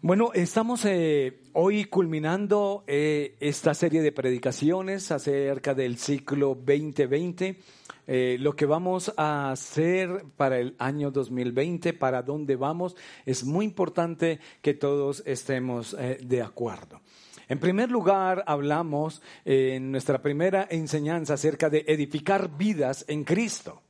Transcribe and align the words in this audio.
Bueno, 0.00 0.30
estamos 0.32 0.84
eh, 0.84 1.40
hoy 1.54 1.86
culminando 1.86 2.84
eh, 2.86 3.34
esta 3.40 3.74
serie 3.74 4.00
de 4.00 4.12
predicaciones 4.12 5.10
acerca 5.10 5.74
del 5.74 5.98
ciclo 5.98 6.54
2020. 6.54 7.58
Eh, 8.06 8.36
lo 8.38 8.54
que 8.54 8.64
vamos 8.64 9.12
a 9.16 9.50
hacer 9.50 10.24
para 10.36 10.60
el 10.60 10.76
año 10.78 11.10
2020, 11.10 11.94
para 11.94 12.22
dónde 12.22 12.54
vamos, 12.54 12.94
es 13.26 13.42
muy 13.42 13.64
importante 13.64 14.38
que 14.62 14.74
todos 14.74 15.24
estemos 15.26 15.96
de 16.20 16.42
acuerdo. 16.42 17.00
En 17.48 17.58
primer 17.58 17.90
lugar, 17.90 18.44
hablamos 18.46 19.20
en 19.44 19.90
nuestra 19.90 20.22
primera 20.22 20.68
enseñanza 20.70 21.34
acerca 21.34 21.70
de 21.70 21.84
edificar 21.88 22.56
vidas 22.56 23.04
en 23.08 23.24
Cristo. 23.24 23.82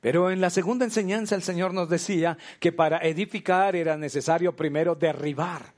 Pero 0.00 0.30
en 0.30 0.40
la 0.40 0.50
segunda 0.50 0.84
enseñanza 0.84 1.34
el 1.34 1.42
Señor 1.42 1.74
nos 1.74 1.88
decía 1.88 2.38
que 2.60 2.72
para 2.72 2.98
edificar 2.98 3.74
era 3.74 3.96
necesario 3.96 4.54
primero 4.54 4.94
derribar. 4.94 5.74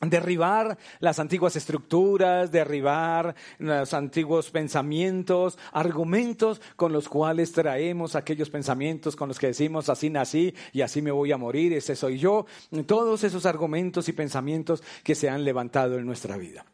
Derribar 0.00 0.76
las 0.98 1.18
antiguas 1.20 1.54
estructuras, 1.54 2.50
derribar 2.50 3.34
los 3.58 3.94
antiguos 3.94 4.50
pensamientos, 4.50 5.56
argumentos 5.72 6.60
con 6.76 6.92
los 6.92 7.08
cuales 7.08 7.52
traemos 7.52 8.16
aquellos 8.16 8.50
pensamientos 8.50 9.14
con 9.14 9.28
los 9.28 9.38
que 9.38 9.46
decimos 9.46 9.88
así 9.88 10.10
nací 10.10 10.52
y 10.72 10.82
así 10.82 11.00
me 11.00 11.12
voy 11.12 11.30
a 11.30 11.38
morir, 11.38 11.72
ese 11.72 11.94
soy 11.94 12.18
yo. 12.18 12.44
Todos 12.86 13.22
esos 13.22 13.46
argumentos 13.46 14.08
y 14.08 14.12
pensamientos 14.12 14.82
que 15.04 15.14
se 15.14 15.30
han 15.30 15.44
levantado 15.44 15.96
en 15.96 16.04
nuestra 16.04 16.36
vida. 16.36 16.66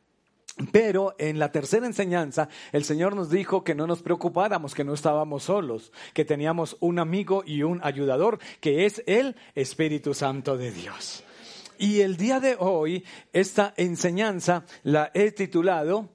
Pero 0.73 1.15
en 1.19 1.39
la 1.39 1.53
tercera 1.53 1.87
enseñanza, 1.87 2.49
el 2.73 2.85
Señor 2.85 3.15
nos 3.15 3.31
dijo 3.31 3.65
que 3.65 3.75
no 3.75 3.87
nos 3.87 4.03
preocupáramos, 4.03 4.75
que 4.75 4.85
no 4.85 4.95
estábamos 4.95 5.45
solos, 5.45 5.93
que 6.15 6.25
teníamos 6.25 6.77
un 6.81 6.99
amigo 6.99 7.43
y 7.47 7.63
un 7.63 7.81
ayudador, 7.83 8.39
que 8.61 8.87
es 8.87 9.03
el 9.07 9.37
Espíritu 9.55 10.15
Santo 10.15 10.57
de 10.57 10.71
Dios. 10.71 11.25
Y 11.79 12.01
el 12.01 12.17
día 12.17 12.41
de 12.41 12.57
hoy, 12.59 13.05
esta 13.33 13.73
enseñanza 13.77 14.65
la 14.83 15.11
he 15.15 15.33
titulado 15.33 16.11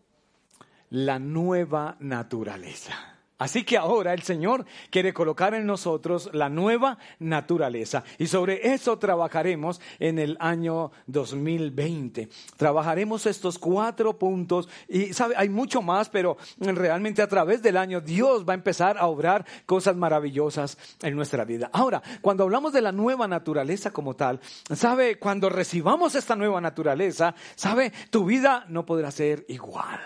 La 0.90 1.18
nueva 1.18 1.98
naturaleza. 2.00 3.15
Así 3.38 3.64
que 3.66 3.78
ahora 3.78 4.14
el 4.14 4.22
Señor 4.22 4.66
quiere 4.90 5.14
colocar 5.14 5.54
en 5.54 5.66
nosotros 5.66 6.30
la 6.32 6.48
nueva 6.48 6.98
naturaleza 7.20 8.04
y 8.18 8.28
sobre 8.28 8.74
eso 8.74 8.98
trabajaremos 8.98 9.82
en 10.00 10.20
el 10.20 10.38
año 10.40 10.92
2020. 11.08 12.30
Trabajaremos 12.56 13.26
estos 13.26 13.60
cuatro 13.60 14.18
puntos 14.18 14.70
y 14.88 15.14
sabe, 15.14 15.36
hay 15.38 15.50
mucho 15.50 15.82
más, 15.82 16.08
pero 16.08 16.38
realmente 16.60 17.22
a 17.22 17.28
través 17.28 17.62
del 17.62 17.76
año 17.76 18.00
Dios 18.00 18.48
va 18.48 18.54
a 18.54 18.56
empezar 18.56 18.98
a 18.98 19.08
obrar 19.08 19.46
cosas 19.66 19.98
maravillosas 19.98 20.78
en 21.02 21.16
nuestra 21.16 21.44
vida. 21.44 21.70
Ahora, 21.74 22.02
cuando 22.22 22.44
hablamos 22.44 22.72
de 22.72 22.82
la 22.82 22.94
nueva 22.94 23.28
naturaleza 23.28 23.92
como 23.92 24.16
tal, 24.16 24.40
sabe, 24.74 25.20
cuando 25.20 25.50
recibamos 25.50 26.16
esta 26.16 26.38
nueva 26.38 26.62
naturaleza, 26.62 27.36
sabe, 27.56 27.92
tu 28.10 28.24
vida 28.24 28.66
no 28.70 28.86
podrá 28.86 29.12
ser 29.12 29.46
igual. 29.50 30.00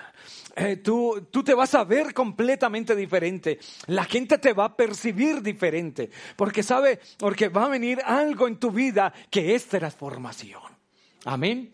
Eh, 0.56 0.78
tú, 0.78 1.28
tú 1.32 1.44
te 1.44 1.54
vas 1.54 1.74
a 1.76 1.84
ver 1.84 2.14
completamente 2.14 2.96
diferente. 2.96 3.60
La 3.88 4.04
gente 4.06 4.38
te 4.38 4.54
va 4.54 4.66
a 4.66 4.76
percibir 4.76 5.42
diferente. 5.42 6.10
Porque 6.36 6.64
sabe, 6.64 7.00
porque 7.18 7.50
va 7.50 7.66
a 7.66 7.70
venir 7.70 8.02
algo 8.04 8.48
en 8.48 8.58
tu 8.58 8.72
vida 8.72 9.14
que 9.30 9.56
es 9.56 9.68
transformación. 9.68 10.62
Amén. 11.26 11.72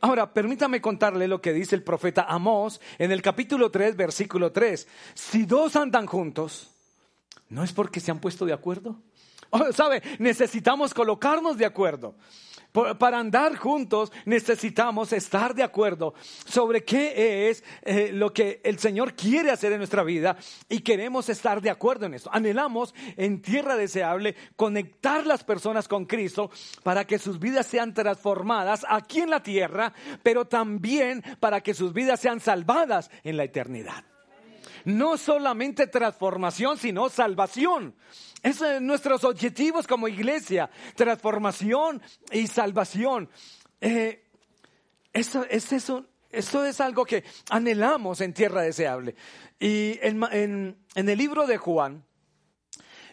Ahora, 0.00 0.32
permítame 0.32 0.80
contarle 0.80 1.26
lo 1.26 1.40
que 1.40 1.52
dice 1.52 1.74
el 1.74 1.82
profeta 1.82 2.22
Amós 2.22 2.80
en 2.98 3.10
el 3.10 3.20
capítulo 3.20 3.70
3, 3.70 3.96
versículo 3.96 4.52
3. 4.52 4.86
Si 5.14 5.44
dos 5.44 5.74
andan 5.74 6.06
juntos, 6.06 6.70
¿no 7.48 7.64
es 7.64 7.72
porque 7.72 7.98
se 8.00 8.10
han 8.10 8.20
puesto 8.20 8.46
de 8.46 8.52
acuerdo? 8.52 8.96
¿Sabe? 9.74 10.02
Necesitamos 10.18 10.94
colocarnos 10.94 11.58
de 11.58 11.66
acuerdo. 11.66 12.14
Para 12.98 13.18
andar 13.18 13.56
juntos 13.56 14.12
necesitamos 14.24 15.12
estar 15.12 15.54
de 15.54 15.62
acuerdo 15.62 16.14
sobre 16.46 16.84
qué 16.84 17.48
es 17.48 17.64
eh, 17.82 18.10
lo 18.12 18.32
que 18.32 18.60
el 18.64 18.78
Señor 18.78 19.14
quiere 19.14 19.50
hacer 19.50 19.72
en 19.72 19.78
nuestra 19.78 20.02
vida 20.02 20.36
y 20.68 20.80
queremos 20.80 21.28
estar 21.28 21.60
de 21.60 21.70
acuerdo 21.70 22.06
en 22.06 22.14
eso. 22.14 22.30
Anhelamos 22.32 22.94
en 23.16 23.42
tierra 23.42 23.76
deseable 23.76 24.36
conectar 24.56 25.26
las 25.26 25.44
personas 25.44 25.88
con 25.88 26.04
Cristo 26.04 26.50
para 26.82 27.06
que 27.06 27.18
sus 27.18 27.38
vidas 27.38 27.66
sean 27.66 27.94
transformadas 27.94 28.84
aquí 28.88 29.20
en 29.20 29.30
la 29.30 29.42
tierra, 29.42 29.92
pero 30.22 30.46
también 30.46 31.22
para 31.40 31.60
que 31.60 31.74
sus 31.74 31.92
vidas 31.92 32.20
sean 32.20 32.40
salvadas 32.40 33.10
en 33.24 33.36
la 33.36 33.44
eternidad. 33.44 34.04
No 34.84 35.16
solamente 35.16 35.86
transformación, 35.86 36.78
sino 36.78 37.08
salvación. 37.08 37.94
Esos 38.42 38.68
son 38.68 38.86
nuestros 38.86 39.24
objetivos 39.24 39.86
como 39.86 40.08
iglesia, 40.08 40.70
transformación 40.94 42.00
y 42.30 42.46
salvación. 42.46 43.28
Eh, 43.80 44.24
esto, 45.12 45.44
es 45.50 45.72
esto 46.30 46.64
es 46.64 46.80
algo 46.80 47.04
que 47.04 47.24
anhelamos 47.50 48.20
en 48.20 48.32
tierra 48.32 48.62
deseable. 48.62 49.14
Y 49.58 49.98
en 50.02 50.76
el 50.94 51.18
libro 51.18 51.46
de 51.46 51.56
Juan, 51.56 52.04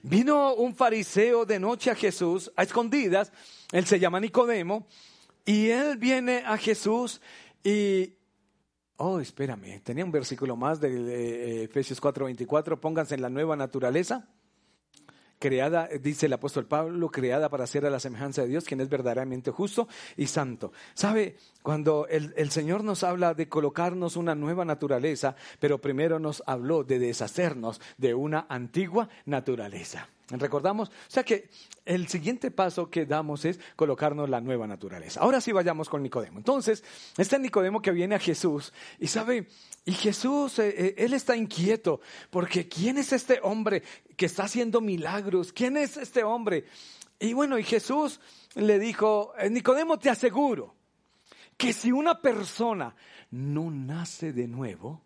vino 0.04 0.54
un 0.54 0.76
fariseo 0.76 1.46
de 1.46 1.60
noche 1.60 1.90
a 1.90 1.96
Jesús, 1.96 2.52
a 2.56 2.64
escondidas, 2.64 3.32
él 3.72 3.86
se 3.88 4.00
llama 4.00 4.20
Nicodemo, 4.20 4.88
y 5.46 5.70
él 5.70 5.98
viene 5.98 6.44
a 6.46 6.58
Jesús 6.58 7.22
y, 7.64 8.14
Oh, 8.98 9.20
espérame, 9.20 9.82
tenía 9.84 10.06
un 10.06 10.12
versículo 10.12 10.56
más 10.56 10.80
de 10.80 10.90
eh, 10.90 11.64
Efesios 11.64 12.02
4:24, 12.02 12.80
pónganse 12.80 13.16
en 13.16 13.22
la 13.22 13.30
nueva 13.30 13.56
naturaleza 13.56 14.28
creada, 15.40 15.90
dice 16.02 16.26
el 16.26 16.34
apóstol 16.34 16.66
Pablo, 16.66 17.10
creada 17.12 17.50
para 17.50 17.68
ser 17.68 17.86
a 17.86 17.90
la 17.90 18.00
semejanza 18.00 18.42
de 18.42 18.48
Dios, 18.48 18.66
quien 18.66 18.82
es 18.82 18.90
verdaderamente 18.90 19.52
justo 19.52 19.88
y 20.18 20.28
santo. 20.28 20.72
¿Sabe? 20.94 21.36
Cuando 21.62 22.08
el, 22.08 22.34
el, 22.38 22.52
Señor 22.52 22.84
nos 22.84 23.04
habla 23.04 23.34
de 23.34 23.50
colocarnos 23.50 24.16
una 24.16 24.36
nueva 24.36 24.66
naturaleza, 24.66 25.36
pero 25.60 25.80
primero 25.80 26.20
nos 26.20 26.42
habló 26.46 26.84
de 26.84 27.00
deshacernos 27.00 27.82
de 27.98 28.14
una 28.14 28.46
antigua 28.50 29.10
naturaleza. 29.26 30.10
¿Recordamos? 30.30 30.90
O 30.90 30.92
sea 31.08 31.24
que 31.24 31.50
el 31.86 32.08
siguiente 32.08 32.50
paso 32.50 32.90
que 32.90 33.06
damos 33.06 33.46
es 33.46 33.60
colocarnos 33.76 34.28
la 34.28 34.42
nueva 34.42 34.66
naturaleza. 34.66 35.20
Ahora 35.22 35.40
sí 35.40 35.52
vayamos 35.52 35.88
con 35.88 36.02
Nicodemo. 36.02 36.40
Entonces, 36.40 36.84
este 37.18 37.38
Nicodemo 37.38 37.82
que 37.82 37.92
viene 37.92 38.16
a 38.16 38.20
Jesús 38.20 38.74
y 39.00 39.08
sabe, 39.08 39.48
y 39.86 39.92
Jesús, 39.92 40.58
eh, 40.58 40.74
eh, 40.76 40.96
él 40.98 41.14
está 41.14 41.36
inquieto 41.36 42.02
porque 42.32 42.68
¿quién 42.68 42.98
es 42.98 43.14
este 43.14 43.40
hombre 43.44 43.84
que 44.18 44.26
está 44.26 44.46
haciendo 44.46 44.82
milagros? 44.82 45.54
¿Quién 45.54 45.78
es 45.78 45.96
este 45.98 46.24
hombre? 46.24 46.66
Y 47.20 47.34
bueno, 47.34 47.60
y 47.60 47.64
Jesús 47.64 48.20
le 48.56 48.80
dijo, 48.80 49.34
eh, 49.38 49.50
Nicodemo, 49.52 50.00
te 50.00 50.10
aseguro 50.10 50.74
que 51.56 51.72
si 51.72 51.92
una 51.92 52.20
persona 52.20 52.96
no 53.30 53.70
nace 53.70 54.34
de 54.34 54.48
nuevo, 54.48 55.04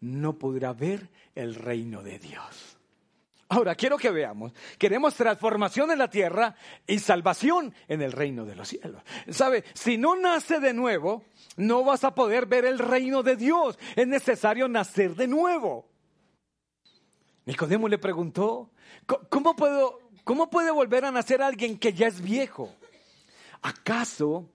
no 0.00 0.38
podrá 0.38 0.74
ver 0.74 1.08
el 1.34 1.54
reino 1.54 2.02
de 2.02 2.18
Dios. 2.18 2.76
Ahora, 3.54 3.76
quiero 3.76 3.96
que 3.96 4.10
veamos. 4.10 4.52
Queremos 4.78 5.14
transformación 5.14 5.92
en 5.92 5.98
la 5.98 6.10
tierra 6.10 6.56
y 6.88 6.98
salvación 6.98 7.72
en 7.86 8.02
el 8.02 8.10
reino 8.10 8.44
de 8.44 8.56
los 8.56 8.66
cielos. 8.66 9.00
¿Sabe? 9.28 9.62
Si 9.74 9.96
no 9.96 10.16
nace 10.16 10.58
de 10.58 10.74
nuevo, 10.74 11.22
no 11.56 11.84
vas 11.84 12.02
a 12.02 12.16
poder 12.16 12.46
ver 12.46 12.64
el 12.64 12.80
reino 12.80 13.22
de 13.22 13.36
Dios. 13.36 13.78
Es 13.94 14.08
necesario 14.08 14.66
nacer 14.66 15.14
de 15.14 15.28
nuevo. 15.28 15.88
Nicodemo 17.44 17.86
le 17.86 17.98
preguntó, 17.98 18.72
¿cómo, 19.28 19.54
puedo, 19.54 20.00
¿cómo 20.24 20.50
puede 20.50 20.72
volver 20.72 21.04
a 21.04 21.12
nacer 21.12 21.40
alguien 21.40 21.78
que 21.78 21.92
ya 21.92 22.08
es 22.08 22.20
viejo? 22.20 22.74
¿Acaso 23.62 24.50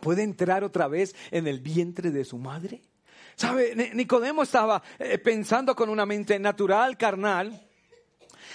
puede 0.00 0.22
entrar 0.22 0.64
otra 0.64 0.88
vez 0.88 1.14
en 1.30 1.46
el 1.46 1.60
vientre 1.60 2.10
de 2.10 2.24
su 2.24 2.38
madre? 2.38 2.80
¿Sabe? 3.34 3.92
Nicodemo 3.92 4.42
estaba 4.42 4.82
eh, 4.98 5.18
pensando 5.18 5.76
con 5.76 5.90
una 5.90 6.06
mente 6.06 6.38
natural, 6.38 6.96
carnal 6.96 7.68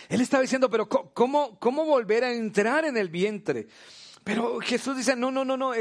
él 0.10 0.22
estaba 0.22 0.42
diciendo, 0.42 0.70
pero 0.70 0.88
¿cómo, 0.88 1.60
cómo 1.60 1.86
volver 1.86 2.24
a 2.24 2.34
entrar 2.34 2.86
en 2.86 2.98
el 2.98 3.10
vientre? 3.10 3.68
Pero 4.24 4.60
Jesús 4.60 4.98
dice, 4.98 5.16
no, 5.16 5.32
no, 5.32 5.46
no, 5.46 5.56
no, 5.56 5.72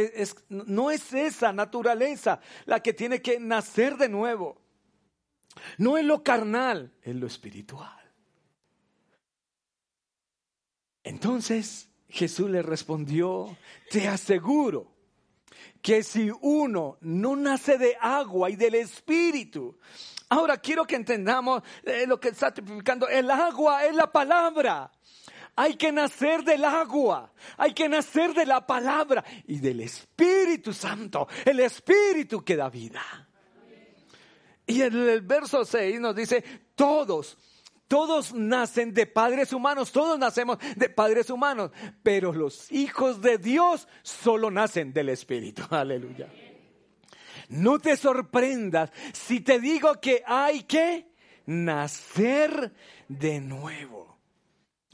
no 0.48 0.90
es 0.90 1.12
esa 1.12 1.52
naturaleza 1.52 2.40
la 2.64 2.80
que 2.80 2.92
tiene 2.92 3.20
que 3.20 3.40
nacer 3.40 3.96
de 3.96 4.08
nuevo. 4.08 4.60
No 5.78 5.96
es 5.96 6.04
lo 6.04 6.22
carnal, 6.22 6.92
es 7.02 7.16
lo 7.16 7.26
espiritual. 7.26 7.92
Entonces 11.02 11.88
Jesús 12.08 12.50
le 12.50 12.62
respondió, 12.62 13.56
te 13.90 14.08
aseguro 14.08 14.92
que 15.82 16.02
si 16.02 16.30
uno 16.40 16.98
no 17.00 17.36
nace 17.36 17.78
de 17.78 17.96
agua 18.00 18.50
y 18.50 18.56
del 18.56 18.74
espíritu, 18.74 19.78
ahora 20.28 20.56
quiero 20.58 20.84
que 20.84 20.96
entendamos 20.96 21.62
eh, 21.82 22.04
lo 22.06 22.18
que 22.18 22.28
está 22.28 22.52
tipificando, 22.52 23.08
el 23.08 23.30
agua 23.30 23.84
es 23.84 23.94
la 23.94 24.10
palabra. 24.10 24.90
Hay 25.58 25.76
que 25.76 25.90
nacer 25.90 26.44
del 26.44 26.64
agua, 26.64 27.32
hay 27.56 27.72
que 27.72 27.88
nacer 27.88 28.34
de 28.34 28.44
la 28.44 28.66
palabra 28.66 29.24
y 29.46 29.58
del 29.58 29.80
Espíritu 29.80 30.74
Santo, 30.74 31.26
el 31.46 31.60
Espíritu 31.60 32.44
que 32.44 32.56
da 32.56 32.68
vida. 32.68 33.02
Y 34.66 34.82
en 34.82 35.08
el 35.08 35.22
verso 35.22 35.64
6 35.64 35.98
nos 36.00 36.14
dice, 36.14 36.44
todos, 36.74 37.38
todos 37.88 38.34
nacen 38.34 38.92
de 38.92 39.06
padres 39.06 39.52
humanos, 39.52 39.92
todos 39.92 40.18
nacemos 40.18 40.58
de 40.76 40.90
padres 40.90 41.30
humanos, 41.30 41.70
pero 42.02 42.32
los 42.32 42.70
hijos 42.70 43.22
de 43.22 43.38
Dios 43.38 43.88
solo 44.02 44.50
nacen 44.50 44.92
del 44.92 45.08
Espíritu. 45.08 45.62
Aleluya. 45.70 46.28
No 47.48 47.78
te 47.78 47.96
sorprendas 47.96 48.90
si 49.12 49.40
te 49.40 49.60
digo 49.60 50.00
que 50.00 50.22
hay 50.26 50.62
que 50.64 51.06
nacer 51.46 52.72
de 53.08 53.40
nuevo. 53.40 54.16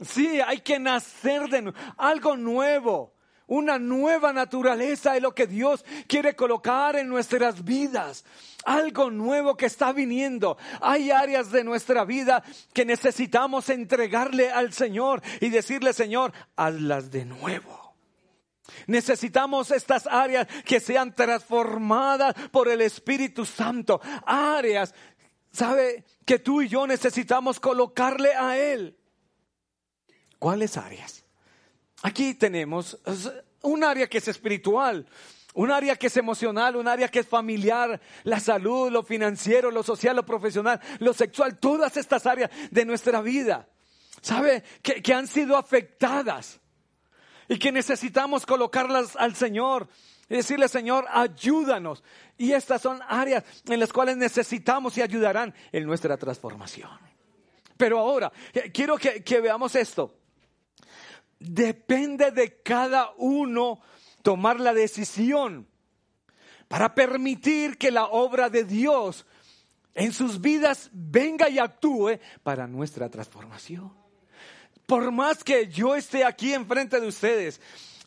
Sí, 0.01 0.39
hay 0.41 0.59
que 0.59 0.79
nacer 0.79 1.49
de 1.49 1.61
nuevo, 1.63 1.77
algo 1.97 2.35
nuevo. 2.35 3.13
Una 3.45 3.77
nueva 3.77 4.31
naturaleza 4.31 5.15
es 5.15 5.21
lo 5.21 5.35
que 5.35 5.47
Dios 5.47 5.83
quiere 6.07 6.35
colocar 6.35 6.95
en 6.95 7.09
nuestras 7.09 7.63
vidas. 7.63 8.23
Algo 8.63 9.11
nuevo 9.11 9.57
que 9.57 9.65
está 9.65 9.91
viniendo. 9.91 10.57
Hay 10.81 11.11
áreas 11.11 11.51
de 11.51 11.63
nuestra 11.63 12.05
vida 12.05 12.41
que 12.73 12.85
necesitamos 12.85 13.69
entregarle 13.69 14.49
al 14.49 14.71
Señor 14.71 15.21
y 15.41 15.49
decirle, 15.49 15.91
Señor, 15.91 16.31
hazlas 16.55 17.11
de 17.11 17.25
nuevo. 17.25 17.82
Necesitamos 18.87 19.71
estas 19.71 20.07
áreas 20.07 20.47
que 20.65 20.79
sean 20.79 21.13
transformadas 21.13 22.33
por 22.51 22.69
el 22.69 22.81
Espíritu 22.81 23.45
Santo. 23.45 23.99
Áreas, 24.25 24.93
¿sabe? 25.51 26.05
Que 26.25 26.39
tú 26.39 26.61
y 26.61 26.69
yo 26.69 26.87
necesitamos 26.87 27.59
colocarle 27.59 28.33
a 28.33 28.57
Él. 28.57 28.97
¿Cuáles 30.39 30.77
áreas? 30.77 31.23
Aquí 32.01 32.33
tenemos 32.33 32.99
un 33.61 33.83
área 33.83 34.07
que 34.09 34.17
es 34.17 34.27
espiritual, 34.27 35.07
un 35.53 35.71
área 35.71 35.95
que 35.95 36.07
es 36.07 36.17
emocional, 36.17 36.75
un 36.75 36.87
área 36.87 37.07
que 37.07 37.19
es 37.19 37.27
familiar, 37.27 38.01
la 38.23 38.39
salud, 38.39 38.91
lo 38.91 39.03
financiero, 39.03 39.71
lo 39.71 39.83
social, 39.83 40.15
lo 40.15 40.25
profesional, 40.25 40.81
lo 40.99 41.13
sexual, 41.13 41.57
todas 41.59 41.95
estas 41.95 42.25
áreas 42.25 42.49
de 42.71 42.85
nuestra 42.85 43.21
vida, 43.21 43.69
¿sabe? 44.21 44.63
Que, 44.81 45.13
han 45.13 45.27
sido 45.27 45.55
afectadas 45.55 46.59
y 47.47 47.57
que 47.57 47.71
necesitamos 47.71 48.45
colocarlas 48.45 49.15
al 49.15 49.35
Señor 49.35 49.87
y 50.29 50.35
decirle, 50.35 50.67
Señor, 50.67 51.05
ayúdanos. 51.09 52.03
Y 52.37 52.53
estas 52.53 52.81
son 52.81 53.01
áreas 53.07 53.43
en 53.65 53.79
las 53.79 53.91
cuales 53.91 54.17
necesitamos 54.17 54.97
y 54.97 55.01
ayudarán 55.01 55.53
en 55.71 55.85
nuestra 55.85 56.17
transformación. 56.17 56.89
Pero 57.77 57.99
ahora, 57.99 58.31
eh, 58.53 58.71
quiero 58.71 58.97
que 58.97 59.41
veamos 59.41 59.75
esto. 59.75 60.15
Depende 61.39 62.31
de 62.31 62.61
cada 62.61 63.11
uno 63.17 63.81
tomar 64.21 64.59
la 64.59 64.73
decisión 64.73 65.67
para 66.67 66.95
permitir 66.95 67.77
que 67.77 67.91
la 67.91 68.05
obra 68.05 68.49
de 68.49 68.63
Dios 68.63 69.25
en 69.93 70.11
sus 70.11 70.41
vidas 70.41 70.89
venga 70.91 71.49
y 71.49 71.59
actúe 71.59 72.19
para 72.41 72.65
nuestra 72.65 73.09
transformación. 73.09 74.02
Por 74.93 75.11
más 75.11 75.43
que 75.43 75.69
yo 75.69 75.95
esté 75.95 76.23
aquí 76.23 76.53
enfrente 76.53 76.99
de 76.99 77.07
ustedes, 77.07 77.59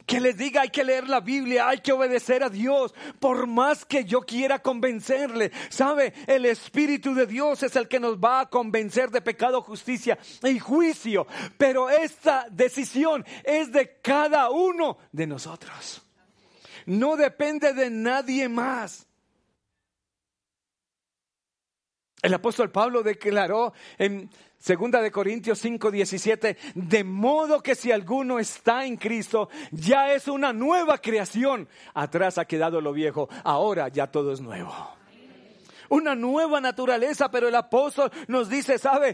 que 0.06 0.21
les 0.21 0.37
diga 0.37 0.61
hay 0.61 0.69
que 0.69 0.85
leer 0.85 1.09
la 1.09 1.19
Biblia, 1.19 1.67
hay 1.67 1.81
que 1.81 1.91
obedecer 1.91 2.44
a 2.44 2.49
Dios, 2.49 2.94
por 3.19 3.49
más 3.49 3.85
que 3.85 4.05
yo 4.05 4.21
quiera 4.21 4.61
convencerle. 4.62 5.50
¿Sabe? 5.69 6.15
El 6.29 6.47
Espíritu 6.47 7.12
de 7.12 7.27
Dios 7.27 7.65
es 7.65 7.75
el 7.75 7.88
que 7.88 7.99
nos 7.99 8.19
va 8.19 8.38
a 8.38 8.49
convencer 8.49 9.11
de 9.11 9.21
pecado, 9.21 9.62
justicia 9.62 10.17
y 10.44 10.61
juicio. 10.61 11.27
Pero 11.59 11.91
esta 11.91 12.47
decisión 12.53 13.25
es 13.43 13.73
de 13.73 13.99
cada 14.00 14.50
uno 14.50 14.99
de 15.11 15.27
nosotros. 15.27 16.06
No 16.85 17.17
depende 17.17 17.75
de 17.75 17.91
nadie 17.91 18.49
más. 18.49 19.09
El 22.26 22.34
apóstol 22.34 22.73
Pablo 22.73 23.05
declaró 23.05 23.73
en 23.99 24.28
Segunda 24.58 25.00
de 25.00 25.12
Corintios 25.12 25.61
5, 25.61 25.93
17, 25.93 26.56
de 26.75 27.05
modo 27.05 27.62
que 27.62 27.76
si 27.76 27.93
alguno 27.93 28.40
está 28.40 28.84
en 28.84 28.96
Cristo, 28.96 29.49
ya 29.70 30.12
es 30.12 30.26
una 30.26 30.52
nueva 30.52 30.99
creación. 30.99 31.69
Atrás 31.94 32.38
ha 32.38 32.44
quedado 32.44 32.81
lo 32.81 32.93
viejo, 32.93 33.28
ahora 33.44 33.87
ya 33.90 34.08
todo 34.08 34.32
es 34.32 34.40
nuevo. 34.40 34.75
Una 35.88 36.17
nueva 36.17 36.61
naturaleza, 36.61 37.31
pero 37.31 37.46
el 37.46 37.55
apóstol 37.55 38.11
nos 38.26 38.49
dice, 38.49 38.76
¿sabe? 38.76 39.11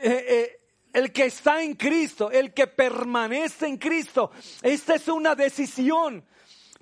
Eh, 0.00 0.24
eh, 0.26 0.60
el 0.94 1.12
que 1.12 1.26
está 1.26 1.62
en 1.62 1.74
Cristo, 1.74 2.30
el 2.30 2.54
que 2.54 2.66
permanece 2.66 3.66
en 3.66 3.76
Cristo, 3.76 4.30
esta 4.62 4.94
es 4.94 5.06
una 5.08 5.34
decisión. 5.34 6.24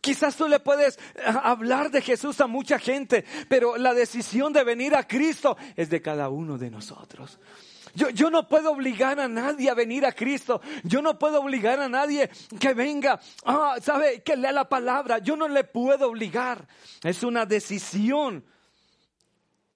Quizás 0.03 0.35
tú 0.35 0.49
le 0.49 0.59
puedes 0.59 0.99
eh, 1.15 1.23
hablar 1.25 1.93
de 1.93 2.03
Jesús 2.03 2.41
a 2.41 2.49
mucha 2.49 2.81
gente, 2.81 3.25
pero 3.49 3.77
la 3.77 3.95
decisión 3.95 4.53
de 4.53 4.65
venir 4.65 4.97
a 4.97 5.07
Cristo 5.07 5.57
es 5.77 5.89
de 5.91 6.03
cada 6.03 6.29
uno 6.29 6.59
de 6.59 6.71
nosotros. 6.71 7.39
Yo, 7.95 8.31
no 8.31 8.49
puedo 8.49 8.73
obligar 8.73 9.21
a 9.21 9.29
nadie 9.29 9.71
a 9.71 9.75
venir 9.75 10.05
a 10.05 10.13
Cristo. 10.13 10.61
Yo 10.83 11.03
no 11.03 11.19
puedo 11.19 11.41
obligar 11.41 11.79
a 11.79 11.89
nadie 11.89 12.31
que 12.59 12.75
venga, 12.75 13.21
ah, 13.45 13.77
sabe, 13.81 14.23
que 14.23 14.35
lea 14.35 14.51
la 14.51 14.69
palabra. 14.69 15.19
Yo 15.19 15.37
no 15.37 15.47
le 15.47 15.63
puedo 15.63 16.09
obligar. 16.09 16.67
Es 17.05 17.23
una 17.23 17.47
decisión 17.47 18.45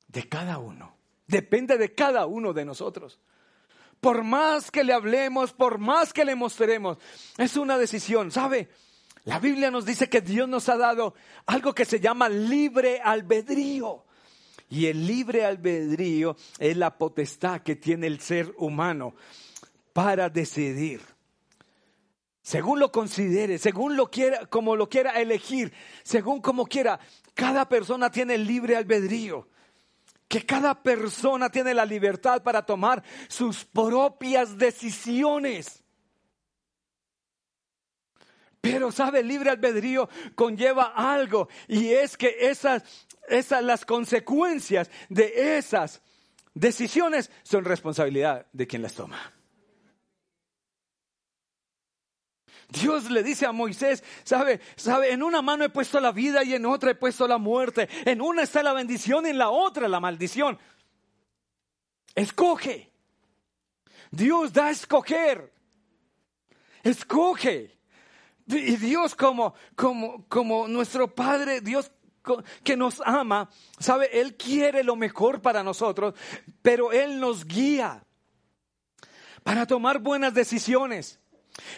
de 0.09 0.29
cada 0.29 0.59
uno. 0.59 0.97
Depende 1.27 1.77
de 1.77 1.95
cada 1.95 2.27
uno 2.27 2.53
de 2.53 2.65
nosotros. 2.65 3.21
Por 4.01 4.25
más 4.25 4.71
que 4.71 4.83
le 4.83 4.95
hablemos, 4.95 5.53
por 5.53 5.79
más 5.79 6.13
que 6.13 6.25
le 6.25 6.35
mostremos, 6.35 6.99
es 7.37 7.57
una 7.57 7.77
decisión. 7.77 8.33
¿Sabe? 8.33 8.71
La 9.27 9.41
Biblia 9.41 9.73
nos 9.73 9.85
dice 9.85 10.09
que 10.09 10.21
Dios 10.21 10.49
nos 10.49 10.69
ha 10.69 10.77
dado 10.77 11.15
algo 11.47 11.75
que 11.75 11.85
se 11.85 11.99
llama 11.99 12.29
libre 12.29 13.01
albedrío. 13.01 14.05
Y 14.69 14.87
el 14.87 15.05
libre 15.05 15.45
albedrío 15.45 16.37
es 16.61 16.77
la 16.77 16.97
potestad 16.97 17.63
que 17.63 17.75
tiene 17.75 18.07
el 18.07 18.21
ser 18.21 18.55
humano 18.57 19.17
para 19.93 20.31
decidir. 20.31 21.01
Según 22.41 22.79
lo 22.79 22.93
considere, 22.93 23.59
según 23.59 23.97
lo 23.97 24.13
quiera, 24.13 24.47
como 24.47 24.77
lo 24.77 24.89
quiera 24.89 25.21
elegir, 25.21 25.73
según 26.05 26.41
como 26.41 26.65
quiera, 26.65 27.01
cada 27.35 27.69
persona 27.69 28.13
tiene 28.13 28.39
libre 28.39 28.77
albedrío. 28.77 29.49
Que 30.29 30.47
cada 30.47 30.81
persona 30.85 31.51
tiene 31.51 31.75
la 31.75 31.85
libertad 31.85 32.45
para 32.45 32.65
tomar 32.65 33.03
sus 33.27 33.65
propias 33.65 34.57
decisiones. 34.57 35.83
Pero 38.71 38.91
sabe, 38.91 39.23
libre 39.23 39.51
albedrío 39.51 40.09
conlleva 40.35 40.93
algo 40.97 41.49
y 41.69 41.93
es 41.93 42.17
que 42.17 42.37
esas, 42.41 42.83
esas, 43.29 43.63
las 43.63 43.85
consecuencias 43.85 44.91
de 45.09 45.57
esas 45.57 46.03
decisiones 46.55 47.31
son 47.43 47.65
responsabilidad 47.65 48.47
de 48.53 48.67
quien 48.67 48.83
las 48.83 48.95
toma. 48.95 49.33
Dios 52.69 53.09
le 53.11 53.23
dice 53.23 53.47
a 53.47 53.53
Moisés, 53.53 54.03
sabe, 54.25 54.61
sabe, 54.75 55.13
en 55.13 55.23
una 55.23 55.41
mano 55.41 55.65
he 55.65 55.69
puesto 55.69 56.01
la 56.01 56.11
vida 56.11 56.43
y 56.43 56.55
en 56.55 56.67
otra 56.67 56.91
he 56.91 56.95
puesto 56.97 57.29
la 57.29 57.39
muerte. 57.39 57.89
En 58.05 58.21
una 58.21 58.43
está 58.43 58.63
la 58.63 58.73
bendición 58.73 59.27
y 59.27 59.31
en 59.31 59.39
la 59.39 59.51
otra 59.51 59.87
la 59.87 60.01
maldición. 60.01 60.59
Escoge. 62.17 62.91
Dios 64.11 64.53
da 64.53 64.67
a 64.67 64.71
escoger. 64.71 65.53
Escoge. 66.83 67.76
Y 68.47 68.77
Dios 68.77 69.15
como, 69.15 69.55
como, 69.75 70.27
como 70.29 70.69
nuestro 70.69 71.13
Padre, 71.15 71.61
Dios 71.61 71.91
que 72.65 72.77
nos 72.77 73.01
ama, 73.05 73.51
sabe, 73.79 74.21
Él 74.21 74.37
quiere 74.37 74.83
lo 74.83 74.97
mejor 74.97 75.41
para 75.41 75.63
nosotros, 75.63 76.15
pero 76.63 76.93
Él 76.93 77.21
nos 77.21 77.45
guía 77.45 78.05
para 79.43 79.67
tomar 79.67 80.01
buenas 80.01 80.35
decisiones. 80.35 81.21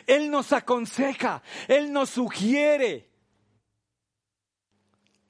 Él 0.07 0.31
nos 0.31 0.53
aconseja, 0.53 1.43
Él 1.69 1.93
nos 1.93 2.11
sugiere. 2.11 3.09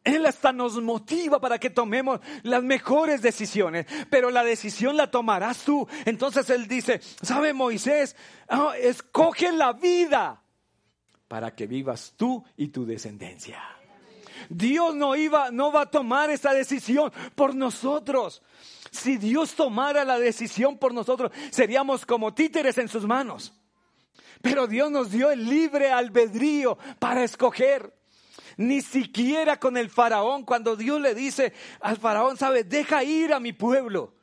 Él 0.05 0.25
hasta 0.25 0.53
nos 0.53 0.81
motiva 0.81 1.39
para 1.39 1.59
que 1.59 1.69
tomemos 1.69 2.21
las 2.43 2.63
mejores 2.63 3.21
decisiones, 3.21 3.87
pero 4.09 4.31
la 4.31 4.43
decisión 4.43 4.97
la 4.97 5.11
tomarás 5.11 5.65
tú. 5.65 5.87
Entonces 6.07 6.49
Él 6.49 6.67
dice, 6.67 7.01
¿sabe 7.23 7.53
Moisés? 7.53 8.17
Ah, 8.49 8.73
escoge 8.81 9.53
la 9.53 9.75
vida 9.75 10.43
para 11.29 11.55
que 11.55 11.67
vivas 11.67 12.15
tú 12.17 12.43
y 12.57 12.69
tu 12.69 12.87
descendencia. 12.87 13.63
Dios 14.49 14.95
no 14.95 15.15
iba, 15.15 15.51
no 15.51 15.71
va 15.71 15.83
a 15.83 15.91
tomar 15.91 16.31
esa 16.31 16.53
decisión 16.53 17.13
por 17.35 17.55
nosotros. 17.55 18.43
Si 18.91 19.19
Dios 19.19 19.55
tomara 19.55 20.05
la 20.05 20.19
decisión 20.19 20.79
por 20.79 20.95
nosotros, 20.95 21.31
seríamos 21.51 22.07
como 22.07 22.33
títeres 22.33 22.79
en 22.79 22.89
sus 22.89 23.05
manos. 23.05 23.53
Pero 24.41 24.67
Dios 24.67 24.91
nos 24.91 25.11
dio 25.11 25.31
el 25.31 25.49
libre 25.49 25.93
albedrío 25.93 26.79
para 26.99 27.25
escoger. 27.25 27.95
ni 28.57 28.81
siquiera 28.81 29.61
con 29.61 29.77
el 29.77 29.89
faraón, 29.89 30.45
cuando 30.45 30.75
Dios 30.75 31.01
le 31.01 31.15
dice 31.15 31.53
al 31.81 31.97
faraón, 31.97 32.37
sabe, 32.37 32.65
deja 32.65 33.05
ir 33.05 33.33
a 33.33 33.39
mi 33.39 33.53
pueblo. 33.53 34.17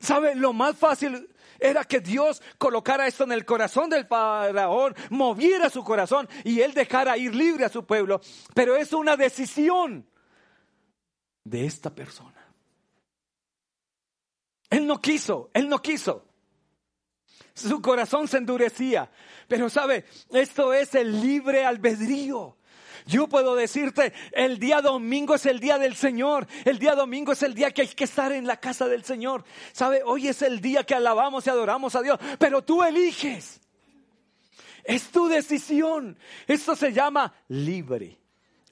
Sabe, 0.00 0.34
lo 0.34 0.52
más 0.52 0.76
fácil 0.76 1.28
era 1.58 1.84
que 1.84 2.00
Dios 2.00 2.42
colocara 2.58 3.06
esto 3.06 3.24
en 3.24 3.32
el 3.32 3.44
corazón 3.44 3.90
del 3.90 4.06
faraón, 4.06 4.94
moviera 5.10 5.70
su 5.70 5.82
corazón 5.82 6.28
y 6.44 6.60
él 6.60 6.74
dejara 6.74 7.16
ir 7.16 7.34
libre 7.34 7.64
a 7.64 7.68
su 7.68 7.84
pueblo. 7.84 8.20
Pero 8.54 8.76
es 8.76 8.92
una 8.92 9.16
decisión 9.16 10.06
de 11.44 11.66
esta 11.66 11.94
persona. 11.94 12.34
Él 14.70 14.86
no 14.86 15.00
quiso, 15.00 15.50
él 15.54 15.68
no 15.68 15.80
quiso. 15.80 16.24
Su 17.54 17.82
corazón 17.82 18.28
se 18.28 18.36
endurecía. 18.36 19.10
Pero 19.48 19.70
sabe, 19.70 20.04
esto 20.30 20.72
es 20.72 20.94
el 20.94 21.20
libre 21.20 21.64
albedrío. 21.64 22.57
Yo 23.08 23.26
puedo 23.26 23.56
decirte, 23.56 24.12
el 24.32 24.58
día 24.58 24.82
domingo 24.82 25.34
es 25.34 25.46
el 25.46 25.60
día 25.60 25.78
del 25.78 25.96
Señor. 25.96 26.46
El 26.66 26.78
día 26.78 26.94
domingo 26.94 27.32
es 27.32 27.42
el 27.42 27.54
día 27.54 27.70
que 27.70 27.80
hay 27.80 27.88
que 27.88 28.04
estar 28.04 28.32
en 28.32 28.46
la 28.46 28.60
casa 28.60 28.86
del 28.86 29.02
Señor. 29.02 29.44
¿Sabe? 29.72 30.02
Hoy 30.04 30.28
es 30.28 30.42
el 30.42 30.60
día 30.60 30.84
que 30.84 30.94
alabamos 30.94 31.46
y 31.46 31.50
adoramos 31.50 31.96
a 31.96 32.02
Dios. 32.02 32.18
Pero 32.38 32.62
tú 32.62 32.82
eliges. 32.82 33.62
Es 34.84 35.08
tu 35.08 35.26
decisión. 35.26 36.18
Esto 36.46 36.76
se 36.76 36.92
llama 36.92 37.32
libre 37.48 38.18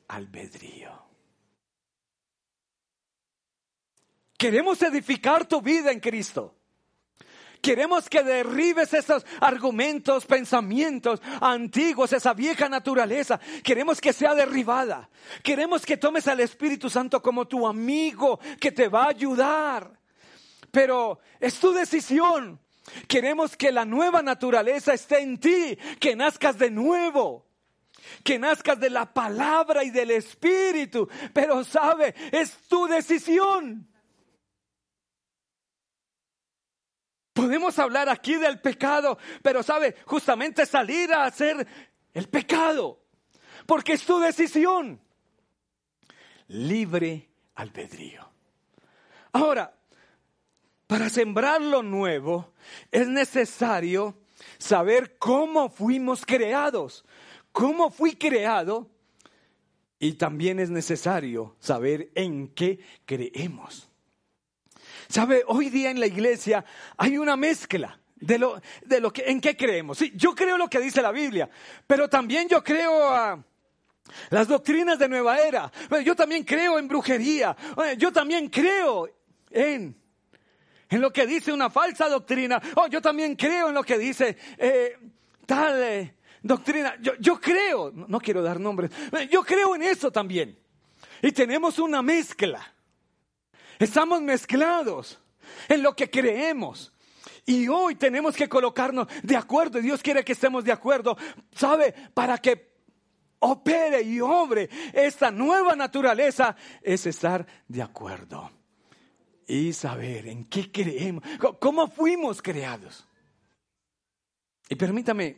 albedrío. 0.09 0.93
Queremos 4.37 4.83
edificar 4.83 5.49
tu 5.49 5.62
vida 5.62 5.90
en 5.90 6.00
Cristo. 6.00 6.55
Queremos 7.66 8.08
que 8.08 8.23
derribes 8.23 8.94
esos 8.94 9.26
argumentos, 9.40 10.25
pensamientos 10.25 11.20
antiguos, 11.40 12.12
esa 12.12 12.32
vieja 12.32 12.68
naturaleza. 12.68 13.40
Queremos 13.64 14.00
que 14.00 14.12
sea 14.12 14.37
derribada. 14.37 15.11
Queremos 15.42 15.85
que 15.85 15.96
tomes 15.96 16.28
al 16.28 16.38
Espíritu 16.38 16.88
Santo 16.88 17.20
como 17.20 17.49
tu 17.49 17.66
amigo 17.66 18.38
que 18.61 18.70
te 18.70 18.87
va 18.87 19.06
a 19.06 19.08
ayudar. 19.08 19.99
Pero 20.70 21.18
es 21.40 21.58
tu 21.58 21.73
decisión. 21.73 22.61
Queremos 23.08 23.56
que 23.56 23.73
la 23.73 23.85
nueva 23.85 24.23
naturaleza 24.23 24.94
esté 24.94 25.23
en 25.23 25.40
ti, 25.40 25.76
que 25.99 26.14
nazcas 26.14 26.58
de 26.58 26.70
nuevo 26.70 27.46
que 28.23 28.38
nazcas 28.38 28.78
de 28.78 28.90
la 28.90 29.12
palabra 29.12 29.82
y 29.82 29.90
del 29.90 30.12
espíritu. 30.12 31.08
Pero 31.32 31.64
sabe, 31.64 32.14
es 32.30 32.56
tu 32.68 32.87
decisión. 32.87 33.88
Podemos 37.37 37.78
hablar 37.78 38.09
aquí 38.09 38.37
del 38.37 38.59
pecado, 38.61 39.19
pero 39.43 39.62
sabe, 39.62 39.95
justamente 40.07 40.64
salir 40.64 41.12
a 41.12 41.26
hacer 41.26 41.66
el 42.14 42.31
pecado, 42.31 42.99
porque 43.66 43.93
es 43.93 44.07
tu 44.07 44.19
decisión. 44.19 44.99
Libre 46.49 47.28
albedrío. 47.57 48.26
Ahora, 49.33 49.76
para 50.87 51.11
sembrar 51.11 51.61
lo 51.61 51.83
nuevo 51.83 52.55
es 52.90 53.07
necesario 53.07 54.16
saber 54.57 55.19
cómo 55.19 55.69
fuimos 55.69 56.25
creados, 56.25 57.05
cómo 57.52 57.90
fui 57.90 58.16
creado 58.16 58.90
y 59.99 60.14
también 60.14 60.59
es 60.59 60.71
necesario 60.71 61.55
saber 61.59 62.11
en 62.14 62.49
qué 62.49 62.81
creemos. 63.05 63.86
Sabe, 65.08 65.42
hoy 65.46 65.70
día 65.70 65.90
en 65.90 66.00
la 66.00 66.06
iglesia 66.06 66.64
hay 66.96 67.18
una 67.18 67.36
mezcla 67.36 67.98
de 68.16 68.38
lo, 68.38 68.60
de 68.84 69.00
lo 69.00 69.12
que, 69.12 69.25
en 69.26 69.40
qué 69.40 69.56
creemos. 69.56 69.98
Sí, 69.98 70.12
yo 70.16 70.34
creo 70.34 70.56
lo 70.56 70.68
que 70.68 70.80
dice 70.80 71.02
la 71.02 71.12
Biblia, 71.12 71.48
pero 71.86 72.08
también 72.08 72.48
yo 72.48 72.62
creo 72.64 73.10
a 73.10 73.42
las 74.30 74.48
doctrinas 74.48 74.98
de 74.98 75.08
nueva 75.08 75.38
era. 75.38 75.70
Yo 76.04 76.14
también 76.14 76.44
creo 76.44 76.78
en 76.78 76.88
brujería. 76.88 77.56
Yo 77.98 78.12
también 78.12 78.48
creo 78.48 79.08
en, 79.50 79.96
en 80.88 81.00
lo 81.00 81.12
que 81.12 81.26
dice 81.26 81.52
una 81.52 81.70
falsa 81.70 82.08
doctrina. 82.08 82.60
Oh, 82.76 82.86
yo 82.86 83.00
también 83.00 83.36
creo 83.36 83.68
en 83.68 83.75
lo 83.75 83.82
que 83.82 83.98
dice 83.98 84.36
eh, 84.58 84.96
tal 85.44 85.82
eh, 85.82 86.14
doctrina. 86.42 86.96
Yo, 87.00 87.12
yo 87.18 87.40
creo, 87.40 87.92
no 87.92 88.20
quiero 88.20 88.42
dar 88.42 88.60
nombres, 88.60 88.90
yo 89.30 89.42
creo 89.42 89.75
en 89.75 89.82
eso 89.82 90.10
también. 90.10 90.58
Y 91.22 91.32
tenemos 91.32 91.78
una 91.78 92.02
mezcla. 92.02 92.75
Estamos 93.78 94.23
mezclados 94.23 95.18
en 95.68 95.83
lo 95.83 95.95
que 95.95 96.11
creemos. 96.11 96.92
Y 97.45 97.68
hoy 97.68 97.95
tenemos 97.95 98.35
que 98.35 98.49
colocarnos 98.49 99.06
de 99.23 99.37
acuerdo. 99.37 99.80
Dios 99.80 100.02
quiere 100.02 100.25
que 100.25 100.33
estemos 100.33 100.64
de 100.64 100.73
acuerdo. 100.73 101.16
¿Sabe? 101.52 101.95
Para 102.12 102.38
que 102.38 102.76
opere 103.38 104.02
y 104.02 104.21
obre 104.21 104.68
esta 104.92 105.30
nueva 105.30 105.76
naturaleza 105.76 106.56
es 106.83 107.06
estar 107.06 107.47
de 107.68 107.83
acuerdo. 107.83 108.50
Y 109.47 109.73
saber 109.73 110.26
en 110.26 110.45
qué 110.45 110.73
creemos, 110.73 111.23
cómo 111.61 111.87
fuimos 111.88 112.42
creados. 112.42 113.06
Y 114.68 114.75
permítame 114.75 115.37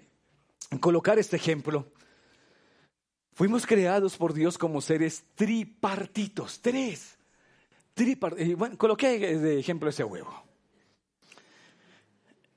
colocar 0.80 1.18
este 1.18 1.36
ejemplo. 1.36 1.92
Fuimos 3.34 3.66
creados 3.66 4.16
por 4.16 4.32
Dios 4.32 4.56
como 4.56 4.80
seres 4.80 5.24
tripartitos, 5.34 6.60
tres. 6.62 7.17
Bueno, 8.56 8.78
coloqué 8.78 9.18
de 9.18 9.58
ejemplo 9.58 9.88
ese 9.88 10.04
huevo. 10.04 10.44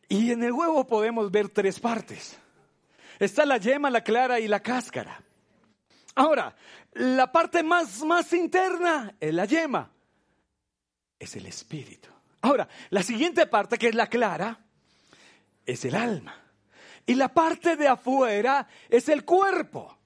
Y 0.08 0.32
en 0.32 0.44
el 0.44 0.52
huevo 0.52 0.86
podemos 0.86 1.32
ver 1.32 1.50
tres 1.50 1.80
partes. 1.80 2.38
Está 3.18 3.46
la 3.46 3.58
yema, 3.58 3.90
la 3.90 4.04
clara 4.04 4.40
y 4.40 4.48
la 4.48 4.60
cáscara. 4.60 5.22
Ahora, 6.16 6.56
la 6.94 7.32
parte 7.32 7.64
más, 7.64 8.04
más 8.04 8.34
interna 8.34 9.16
es 9.20 9.34
la 9.34 9.46
yema. 9.46 9.90
Es 11.18 11.36
el 11.36 11.46
espíritu. 11.46 12.10
Ahora, 12.42 12.68
la 12.90 13.04
siguiente 13.04 13.48
parte, 13.48 13.78
que 13.78 13.88
es 13.88 13.96
la 13.96 14.08
clara, 14.08 14.60
es 15.66 15.86
el 15.86 15.96
alma. 15.96 16.36
Y 17.06 17.16
la 17.16 17.30
parte 17.30 17.76
de 17.78 17.88
afuera 17.88 18.68
es 18.90 19.08
el 19.10 19.24
cuerpo. 19.24 19.98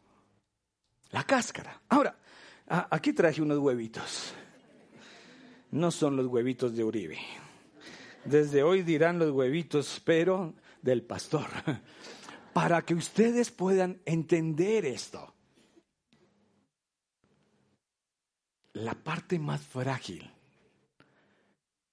La 1.09 1.23
cáscara. 1.23 1.81
Ahora, 1.89 2.15
aquí 2.67 3.11
traje 3.11 3.41
unos 3.41 3.57
huevitos 3.57 4.33
no 5.75 5.91
son 5.91 6.15
los 6.15 6.27
huevitos 6.27 6.73
de 6.73 6.85
Uribe. 6.85 7.19
Desde 8.23 8.63
hoy 8.63 8.81
dirán 8.81 9.19
los 9.19 9.31
huevitos, 9.31 10.01
pero 10.05 10.53
del 10.81 11.03
pastor, 11.03 11.47
para 12.53 12.81
que 12.83 12.95
ustedes 12.95 13.51
puedan 13.51 14.01
entender 14.05 14.85
esto. 14.85 15.33
La 18.71 18.93
parte 18.93 19.37
más 19.37 19.61
frágil 19.61 20.31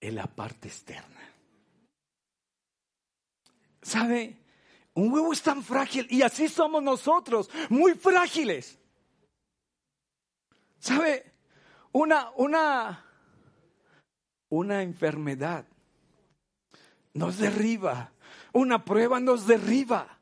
es 0.00 0.14
la 0.14 0.28
parte 0.28 0.68
externa. 0.68 1.20
¿Sabe? 3.82 4.38
Un 4.94 5.12
huevo 5.12 5.32
es 5.32 5.42
tan 5.42 5.62
frágil 5.64 6.06
y 6.08 6.22
así 6.22 6.48
somos 6.48 6.82
nosotros, 6.84 7.50
muy 7.68 7.94
frágiles. 7.94 8.78
¿Sabe? 10.78 11.32
Una, 11.92 12.30
una, 12.36 13.11
una 14.52 14.82
enfermedad 14.82 15.64
nos 17.14 17.38
derriba, 17.38 18.12
una 18.52 18.84
prueba 18.84 19.18
nos 19.18 19.46
derriba. 19.46 20.18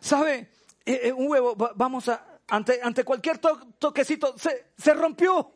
¿Sabe? 0.00 0.50
Eh, 0.84 1.02
eh, 1.04 1.12
un 1.12 1.30
huevo, 1.30 1.54
vamos 1.76 2.08
a, 2.08 2.40
ante, 2.48 2.80
ante 2.82 3.04
cualquier 3.04 3.38
toquecito, 3.38 4.36
se, 4.36 4.72
se 4.76 4.92
rompió, 4.92 5.52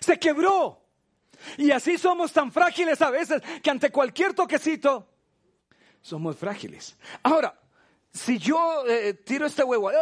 se 0.00 0.18
quebró. 0.18 0.82
Y 1.56 1.70
así 1.70 1.98
somos 1.98 2.32
tan 2.32 2.50
frágiles 2.50 3.00
a 3.00 3.10
veces 3.10 3.40
que 3.62 3.70
ante 3.70 3.92
cualquier 3.92 4.34
toquecito 4.34 5.08
somos 6.00 6.36
frágiles. 6.36 6.96
Ahora, 7.22 7.60
si 8.10 8.38
yo 8.38 8.84
eh, 8.88 9.14
tiro 9.14 9.46
este 9.46 9.62
huevo, 9.62 9.92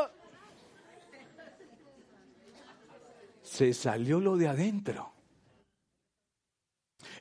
se 3.43 3.75
salió 3.75 4.19
lo 4.19 4.39
de 4.39 4.49
adentro. 4.49 5.14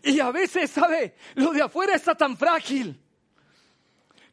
Y 0.04 0.20
a 0.20 0.32
veces, 0.32 0.70
¿sabe? 0.70 1.16
Lo 1.36 1.52
de 1.52 1.62
afuera 1.62 1.96
está 1.96 2.14
tan 2.14 2.38
frágil 2.38 3.02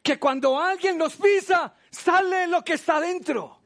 que 0.03 0.19
cuando 0.19 0.59
alguien 0.59 0.97
nos 0.97 1.15
pisa, 1.15 1.73
sale 1.89 2.47
lo 2.47 2.61
que 2.61 2.73
está 2.73 2.99
dentro. 2.99 3.59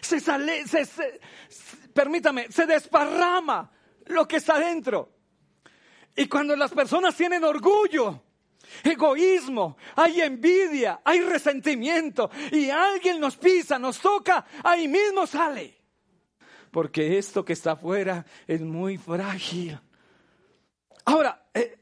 Se 0.00 0.20
sale, 0.20 0.64
permítame, 1.92 2.50
se 2.52 2.66
desparrama 2.66 3.68
lo 4.06 4.28
que 4.28 4.36
está 4.36 4.58
dentro. 4.60 5.12
Y 6.14 6.28
cuando 6.28 6.54
las 6.54 6.70
personas 6.70 7.16
tienen 7.16 7.42
orgullo, 7.42 8.22
egoísmo, 8.84 9.76
hay 9.96 10.20
envidia, 10.20 11.00
hay 11.04 11.20
resentimiento 11.20 12.30
y 12.52 12.70
alguien 12.70 13.18
nos 13.18 13.36
pisa, 13.36 13.76
nos 13.78 13.98
toca, 13.98 14.46
ahí 14.62 14.86
mismo 14.86 15.26
sale. 15.26 15.76
Porque 16.70 17.18
esto 17.18 17.44
que 17.44 17.54
está 17.54 17.72
afuera 17.72 18.24
es 18.46 18.60
muy 18.60 18.98
frágil. 18.98 19.80
Ahora, 21.06 21.48
eh, 21.54 21.78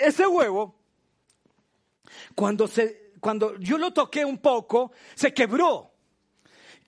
ese 0.00 0.26
huevo, 0.26 0.74
cuando 2.34 2.66
se 2.66 3.00
cuando 3.20 3.56
yo 3.58 3.78
lo 3.78 3.92
toqué 3.92 4.24
un 4.24 4.38
poco, 4.38 4.92
se 5.14 5.32
quebró. 5.32 5.92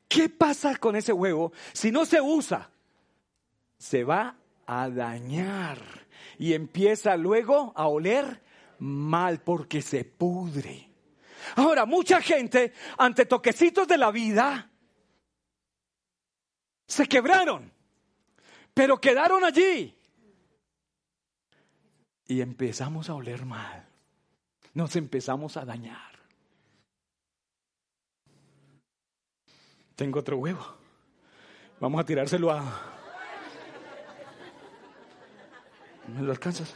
¿Qué 0.08 0.28
pasa 0.28 0.76
con 0.76 0.96
ese 0.96 1.12
huevo 1.12 1.52
si 1.72 1.92
no 1.92 2.04
se 2.04 2.20
usa? 2.20 2.70
Se 3.78 4.02
va 4.04 4.36
a 4.66 4.88
dañar 4.88 5.78
y 6.38 6.54
empieza 6.54 7.16
luego 7.16 7.72
a 7.76 7.86
oler 7.86 8.42
mal 8.78 9.40
porque 9.42 9.82
se 9.82 10.04
pudre. 10.04 10.88
Ahora, 11.56 11.84
mucha 11.84 12.20
gente 12.20 12.72
ante 12.98 13.26
toquecitos 13.26 13.86
de 13.86 13.98
la 13.98 14.10
vida 14.10 14.70
se 16.86 17.06
quebraron, 17.06 17.72
pero 18.74 19.00
quedaron 19.00 19.44
allí. 19.44 19.96
Y 22.26 22.40
empezamos 22.40 23.10
a 23.10 23.14
oler 23.14 23.44
mal. 23.44 23.86
Nos 24.74 24.96
empezamos 24.96 25.56
a 25.56 25.64
dañar. 25.64 26.12
Tengo 29.96 30.20
otro 30.20 30.38
huevo. 30.38 30.64
Vamos 31.80 32.00
a 32.00 32.04
tirárselo 32.04 32.50
a... 32.50 32.62
¿Me 36.08 36.22
lo 36.22 36.32
alcanzas? 36.32 36.74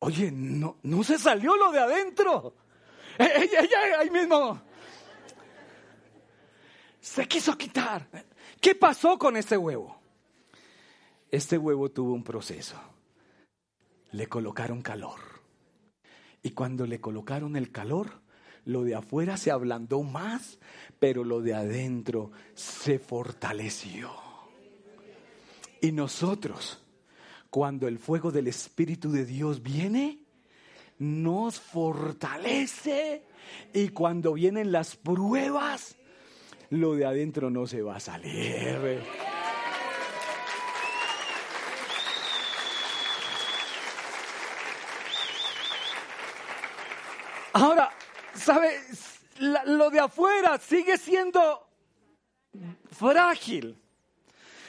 Oye, 0.00 0.30
no, 0.32 0.78
no 0.82 1.04
se 1.04 1.18
salió 1.18 1.56
lo 1.56 1.70
de 1.70 1.78
adentro. 1.78 2.54
Ella, 3.18 3.60
ella 3.60 3.98
ahí 4.00 4.10
mismo 4.10 4.70
se 7.00 7.26
quiso 7.26 7.56
quitar. 7.56 8.06
¿Qué 8.60 8.74
pasó 8.74 9.18
con 9.18 9.36
este 9.36 9.56
huevo? 9.56 9.98
Este 11.30 11.58
huevo 11.58 11.90
tuvo 11.90 12.12
un 12.12 12.24
proceso. 12.24 12.80
Le 14.12 14.26
colocaron 14.26 14.82
calor. 14.82 15.20
Y 16.42 16.50
cuando 16.50 16.86
le 16.86 17.00
colocaron 17.00 17.56
el 17.56 17.70
calor, 17.70 18.22
lo 18.64 18.82
de 18.84 18.94
afuera 18.94 19.36
se 19.36 19.50
ablandó 19.50 20.02
más, 20.02 20.58
pero 20.98 21.24
lo 21.24 21.40
de 21.40 21.54
adentro 21.54 22.32
se 22.54 22.98
fortaleció. 22.98 24.10
Y 25.80 25.92
nosotros 25.92 26.82
cuando 27.50 27.88
el 27.88 27.98
fuego 27.98 28.30
del 28.30 28.46
Espíritu 28.46 29.10
de 29.10 29.26
Dios 29.26 29.62
viene, 29.62 30.22
nos 30.98 31.58
fortalece 31.58 33.24
y 33.74 33.88
cuando 33.88 34.34
vienen 34.34 34.70
las 34.70 34.96
pruebas, 34.96 35.96
lo 36.70 36.94
de 36.94 37.04
adentro 37.04 37.50
no 37.50 37.66
se 37.66 37.82
va 37.82 37.96
a 37.96 38.00
salir. 38.00 39.02
Ahora, 47.52 47.90
¿sabe? 48.34 48.80
Lo 49.66 49.90
de 49.90 50.00
afuera 50.00 50.58
sigue 50.58 50.96
siendo 50.96 51.66
frágil. 52.92 53.76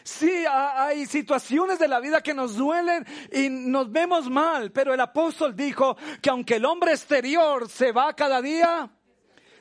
Sí, 0.03 0.45
hay 0.47 1.05
situaciones 1.05 1.77
de 1.77 1.87
la 1.87 1.99
vida 1.99 2.21
que 2.21 2.33
nos 2.33 2.55
duelen 2.55 3.05
y 3.31 3.49
nos 3.49 3.91
vemos 3.91 4.29
mal, 4.29 4.71
pero 4.71 4.95
el 4.95 4.99
apóstol 4.99 5.55
dijo 5.55 5.95
que 6.21 6.31
aunque 6.31 6.55
el 6.55 6.65
hombre 6.65 6.91
exterior 6.91 7.69
se 7.69 7.91
va 7.91 8.15
cada 8.15 8.41
día, 8.41 8.89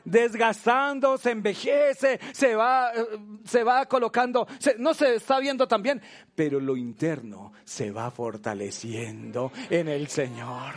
desgastando, 0.04 1.18
se 1.18 1.30
envejece, 1.30 2.20
se 2.32 2.54
va, 2.54 2.92
se 3.44 3.64
va 3.64 3.86
colocando, 3.86 4.46
no 4.78 4.94
se 4.94 5.16
está 5.16 5.38
viendo 5.40 5.66
también, 5.66 6.00
pero 6.34 6.60
lo 6.60 6.76
interno 6.76 7.52
se 7.64 7.90
va 7.90 8.10
fortaleciendo 8.10 9.52
en 9.68 9.88
el 9.88 10.08
Señor. 10.08 10.74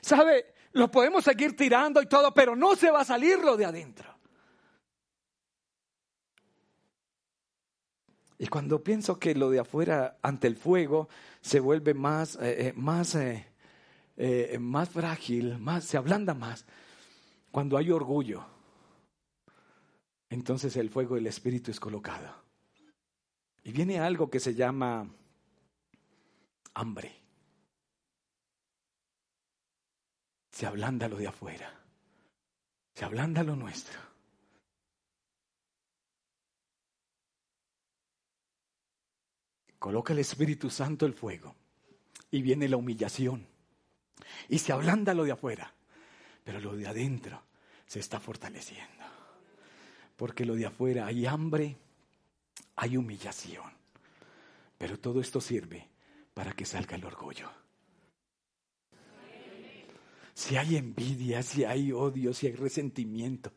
¿Sabe? 0.00 0.54
Lo 0.72 0.90
podemos 0.90 1.24
seguir 1.24 1.56
tirando 1.56 2.02
y 2.02 2.06
todo, 2.06 2.32
pero 2.32 2.54
no 2.54 2.76
se 2.76 2.90
va 2.90 3.00
a 3.00 3.04
salir 3.04 3.38
lo 3.38 3.56
de 3.56 3.64
adentro. 3.64 4.16
Y 8.38 8.48
cuando 8.48 8.82
pienso 8.82 9.18
que 9.18 9.34
lo 9.34 9.50
de 9.50 9.60
afuera 9.60 10.18
ante 10.22 10.46
el 10.46 10.56
fuego 10.56 11.08
se 11.40 11.60
vuelve 11.60 11.94
más, 11.94 12.36
eh, 12.36 12.68
eh, 12.68 12.72
más, 12.76 13.14
eh, 13.14 13.46
más 14.58 14.88
frágil, 14.88 15.58
más, 15.58 15.84
se 15.84 15.96
ablanda 15.96 16.34
más, 16.34 16.64
cuando 17.50 17.76
hay 17.76 17.90
orgullo, 17.90 18.44
entonces 20.28 20.76
el 20.76 20.90
fuego 20.90 21.14
del 21.14 21.26
Espíritu 21.26 21.70
es 21.70 21.80
colocado. 21.80 22.44
Y 23.62 23.72
viene 23.72 23.98
algo 23.98 24.30
que 24.30 24.40
se 24.40 24.54
llama 24.54 25.08
hambre. 26.74 27.14
Se 30.52 30.66
ablanda 30.66 31.08
lo 31.08 31.16
de 31.16 31.28
afuera, 31.28 31.80
se 32.94 33.04
ablanda 33.04 33.42
lo 33.42 33.56
nuestro. 33.56 34.06
coloca 39.78 40.12
el 40.12 40.18
Espíritu 40.18 40.68
Santo 40.68 41.06
el 41.06 41.14
fuego 41.14 41.54
y 42.32 42.42
viene 42.42 42.68
la 42.68 42.76
humillación 42.76 43.46
y 44.48 44.58
se 44.58 44.72
ablanda 44.72 45.14
lo 45.14 45.24
de 45.24 45.32
afuera, 45.32 45.72
pero 46.44 46.60
lo 46.60 46.76
de 46.76 46.86
adentro 46.86 47.42
se 47.86 48.00
está 48.00 48.20
fortaleciendo. 48.20 49.04
Porque 50.16 50.44
lo 50.44 50.54
de 50.54 50.66
afuera 50.66 51.06
hay 51.06 51.26
hambre, 51.26 51.76
hay 52.76 52.96
humillación, 52.96 53.70
pero 54.78 54.98
todo 54.98 55.20
esto 55.20 55.40
sirve 55.40 55.88
para 56.34 56.52
que 56.52 56.64
salga 56.64 56.96
el 56.96 57.04
orgullo. 57.04 57.50
Si 60.34 60.56
hay 60.56 60.76
envidia, 60.76 61.42
si 61.42 61.64
hay 61.64 61.92
odio, 61.92 62.34
si 62.34 62.46
hay 62.46 62.54
resentimiento, 62.54 63.52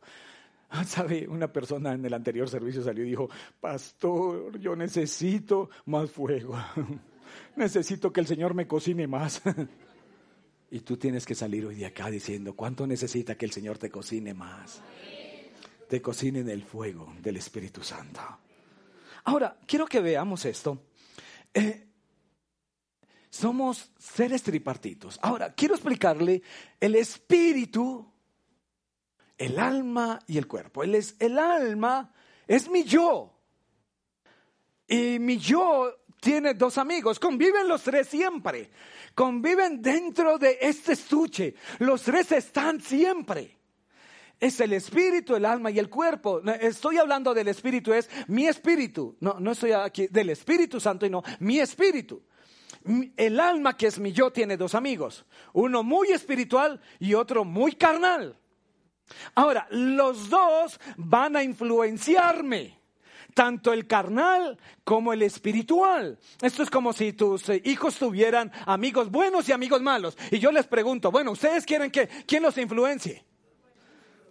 Ah, 0.72 0.84
¿Sabe? 0.84 1.28
Una 1.28 1.52
persona 1.52 1.94
en 1.94 2.06
el 2.06 2.14
anterior 2.14 2.48
servicio 2.48 2.84
salió 2.84 3.04
y 3.04 3.10
dijo, 3.10 3.28
pastor, 3.60 4.60
yo 4.60 4.76
necesito 4.76 5.70
más 5.86 6.12
fuego. 6.12 6.56
necesito 7.56 8.14
que 8.14 8.20
el 8.20 8.28
Señor 8.28 8.54
me 8.54 8.68
cocine 8.68 9.08
más. 9.08 9.42
y 10.72 10.82
tú 10.82 10.98
tienes 10.98 11.26
que 11.26 11.36
salir 11.36 11.66
hoy 11.66 11.76
de 11.76 11.86
acá 11.86 12.10
diciendo, 12.10 12.56
¿cuánto 12.56 12.86
necesita 12.86 13.36
que 13.36 13.46
el 13.46 13.52
Señor 13.52 13.78
te 13.78 13.90
cocine 13.90 14.34
más? 14.34 14.82
Te 15.88 16.02
cocine 16.02 16.40
en 16.40 16.50
el 16.50 16.64
fuego 16.64 17.14
del 17.22 17.38
Espíritu 17.38 17.84
Santo. 17.84 18.22
Ahora, 19.24 19.58
quiero 19.66 19.88
que 19.88 20.00
veamos 20.00 20.46
esto. 20.46 20.84
Eh, 21.54 21.88
somos 23.30 23.92
seres 23.98 24.44
tripartitos. 24.44 25.20
Ahora, 25.22 25.54
quiero 25.54 25.74
explicarle 25.76 26.42
el 26.80 26.96
espíritu 26.96 28.12
el 29.38 29.58
alma 29.58 30.20
y 30.28 30.38
el 30.38 30.48
cuerpo. 30.48 30.84
Él 30.84 30.96
es 30.96 31.16
el 31.20 31.40
alma, 31.40 32.14
es 32.48 32.70
mi 32.70 32.84
yo. 32.84 33.34
Y 34.88 35.18
mi 35.20 35.38
yo 35.38 35.99
tiene 36.20 36.54
dos 36.54 36.78
amigos, 36.78 37.20
conviven 37.20 37.68
los 37.68 37.84
tres 37.84 38.08
siempre, 38.08 38.70
conviven 39.16 39.82
dentro 39.82 40.38
de 40.38 40.58
este 40.62 40.94
estuche, 40.94 41.56
los 41.80 42.04
tres 42.04 42.32
están 42.32 42.82
siempre. 42.82 43.58
Es 44.40 44.60
el 44.62 44.72
espíritu, 44.72 45.36
el 45.36 45.44
alma 45.44 45.70
y 45.70 45.80
el 45.80 45.90
cuerpo. 45.90 46.42
Estoy 46.62 46.98
hablando 46.98 47.34
del 47.34 47.50
espíritu, 47.50 47.92
es 47.92 48.10
mi 48.28 48.48
espíritu. 48.48 49.18
No, 49.20 49.38
no 49.38 49.52
estoy 49.52 49.74
aquí 49.74 50.08
del 50.08 50.30
Espíritu 50.30 50.80
Santo 50.80 51.06
y 51.06 51.10
no, 51.10 51.22
mi 51.40 51.60
espíritu. 51.60 52.24
El 53.18 53.38
alma 53.42 53.76
que 53.76 53.88
es 53.88 54.00
mi 54.00 54.14
yo 54.14 54.32
tiene 54.32 54.56
dos 54.56 54.76
amigos, 54.76 55.26
uno 55.52 55.84
muy 55.84 56.12
espiritual 56.12 56.80
y 57.00 57.14
otro 57.14 57.44
muy 57.44 57.74
carnal. 57.74 58.38
Ahora, 59.36 59.68
los 59.72 60.30
dos 60.30 60.80
van 60.96 61.36
a 61.36 61.44
influenciarme 61.44 62.79
tanto 63.34 63.74
el 63.74 63.88
carnal 63.88 64.58
como 64.84 65.14
el 65.14 65.22
espiritual. 65.22 66.20
Esto 66.42 66.64
es 66.64 66.70
como 66.70 66.94
si 66.94 67.14
tus 67.14 67.50
eh, 67.50 67.62
hijos 67.66 67.98
tuvieran 67.98 68.52
amigos 68.66 69.10
buenos 69.10 69.48
y 69.50 69.52
amigos 69.52 69.82
malos. 69.82 70.18
Y 70.32 70.40
yo 70.40 70.52
les 70.52 70.68
pregunto, 70.68 71.12
bueno, 71.12 71.32
¿ustedes 71.32 71.66
quieren 71.66 71.92
que 71.92 72.08
quién 72.26 72.44
los 72.44 72.58
influencie? 72.58 73.26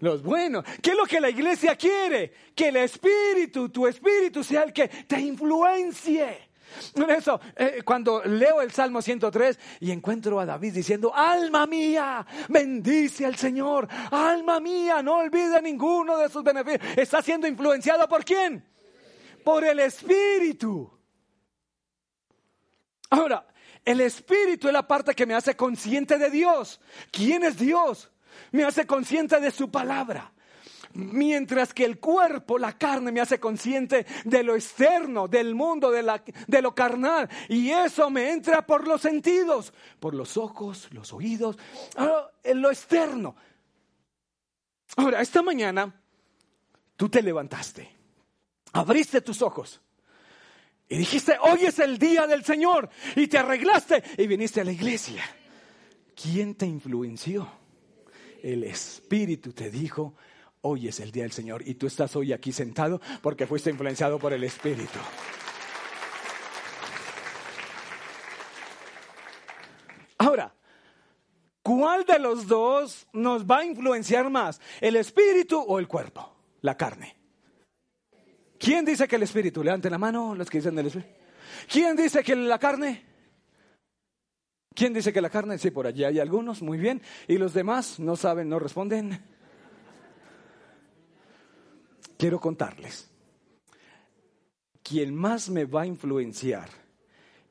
Los 0.00 0.22
buenos. 0.22 0.64
¿Qué 0.80 0.90
es 0.90 0.96
lo 0.96 1.06
que 1.06 1.20
la 1.20 1.30
iglesia 1.30 1.76
quiere? 1.76 2.32
Que 2.54 2.68
el 2.68 2.76
espíritu, 2.76 3.68
tu 3.68 3.86
espíritu 3.86 4.44
sea 4.44 4.62
el 4.62 4.72
que 4.72 4.88
te 4.88 5.20
influencie. 5.20 6.48
Por 6.94 7.10
eso, 7.10 7.40
eh, 7.56 7.82
cuando 7.84 8.22
leo 8.24 8.60
el 8.60 8.70
Salmo 8.70 9.00
103 9.02 9.58
y 9.80 9.90
encuentro 9.90 10.38
a 10.38 10.46
David 10.46 10.74
diciendo, 10.74 11.12
alma 11.14 11.66
mía, 11.66 12.26
bendice 12.48 13.24
al 13.24 13.36
Señor, 13.36 13.88
alma 14.10 14.60
mía, 14.60 15.02
no 15.02 15.16
olvide 15.16 15.60
ninguno 15.62 16.18
de 16.18 16.28
sus 16.28 16.44
beneficios. 16.44 16.82
Está 16.96 17.22
siendo 17.22 17.46
influenciado 17.46 18.06
por 18.08 18.24
quién? 18.24 18.64
Por 19.48 19.64
el 19.64 19.80
Espíritu. 19.80 20.90
Ahora, 23.08 23.46
el 23.82 24.02
Espíritu 24.02 24.66
es 24.66 24.74
la 24.74 24.86
parte 24.86 25.14
que 25.14 25.24
me 25.24 25.32
hace 25.32 25.56
consciente 25.56 26.18
de 26.18 26.28
Dios. 26.28 26.78
¿Quién 27.10 27.42
es 27.44 27.56
Dios? 27.56 28.10
Me 28.52 28.64
hace 28.64 28.86
consciente 28.86 29.40
de 29.40 29.50
su 29.50 29.70
palabra. 29.70 30.34
Mientras 30.92 31.72
que 31.72 31.86
el 31.86 31.98
cuerpo, 31.98 32.58
la 32.58 32.76
carne, 32.76 33.10
me 33.10 33.22
hace 33.22 33.40
consciente 33.40 34.04
de 34.26 34.42
lo 34.42 34.54
externo, 34.54 35.28
del 35.28 35.54
mundo, 35.54 35.90
de, 35.90 36.02
la, 36.02 36.22
de 36.46 36.60
lo 36.60 36.74
carnal. 36.74 37.26
Y 37.48 37.70
eso 37.70 38.10
me 38.10 38.30
entra 38.30 38.66
por 38.66 38.86
los 38.86 39.00
sentidos, 39.00 39.72
por 39.98 40.12
los 40.12 40.36
ojos, 40.36 40.88
los 40.92 41.14
oídos, 41.14 41.56
ah, 41.96 42.30
en 42.44 42.60
lo 42.60 42.68
externo. 42.70 43.34
Ahora, 44.98 45.22
esta 45.22 45.40
mañana 45.40 45.98
tú 46.98 47.08
te 47.08 47.22
levantaste, 47.22 47.97
abriste 48.72 49.20
tus 49.20 49.42
ojos 49.42 49.80
y 50.88 50.96
dijiste, 50.96 51.36
hoy 51.40 51.64
es 51.66 51.78
el 51.78 51.98
día 51.98 52.26
del 52.26 52.44
Señor. 52.44 52.88
Y 53.14 53.26
te 53.26 53.38
arreglaste 53.38 54.02
y 54.16 54.26
viniste 54.26 54.62
a 54.62 54.64
la 54.64 54.72
iglesia. 54.72 55.22
¿Quién 56.20 56.54
te 56.54 56.66
influenció? 56.66 57.48
El 58.42 58.64
Espíritu 58.64 59.52
te 59.52 59.70
dijo, 59.70 60.14
hoy 60.62 60.88
es 60.88 61.00
el 61.00 61.12
día 61.12 61.24
del 61.24 61.32
Señor. 61.32 61.62
Y 61.66 61.74
tú 61.74 61.86
estás 61.86 62.16
hoy 62.16 62.32
aquí 62.32 62.52
sentado 62.52 63.00
porque 63.20 63.46
fuiste 63.46 63.70
influenciado 63.70 64.18
por 64.18 64.32
el 64.32 64.44
Espíritu. 64.44 64.98
Ahora, 70.16 70.54
¿cuál 71.62 72.04
de 72.04 72.18
los 72.18 72.46
dos 72.46 73.06
nos 73.12 73.44
va 73.44 73.58
a 73.58 73.64
influenciar 73.64 74.30
más? 74.30 74.58
¿El 74.80 74.96
Espíritu 74.96 75.60
o 75.60 75.78
el 75.78 75.86
cuerpo? 75.86 76.34
La 76.62 76.76
carne. 76.76 77.17
¿Quién 78.58 78.84
dice 78.84 79.06
que 79.06 79.16
el 79.16 79.22
espíritu? 79.22 79.62
Levanten 79.62 79.92
la 79.92 79.98
mano 79.98 80.34
los 80.34 80.50
que 80.50 80.58
dicen 80.58 80.74
del 80.74 80.86
espíritu. 80.86 81.12
¿Quién 81.70 81.96
dice 81.96 82.22
que 82.22 82.34
la 82.34 82.58
carne? 82.58 83.04
¿Quién 84.74 84.92
dice 84.92 85.12
que 85.12 85.20
la 85.20 85.30
carne? 85.30 85.58
Sí, 85.58 85.70
por 85.70 85.86
allí 85.86 86.04
hay 86.04 86.20
algunos, 86.20 86.62
muy 86.62 86.78
bien. 86.78 87.02
¿Y 87.26 87.38
los 87.38 87.54
demás 87.54 87.98
no 87.98 88.16
saben, 88.16 88.48
no 88.48 88.58
responden? 88.58 89.20
Quiero 92.16 92.40
contarles. 92.40 93.10
Quien 94.82 95.14
más 95.14 95.50
me 95.50 95.64
va 95.64 95.82
a 95.82 95.86
influenciar 95.86 96.68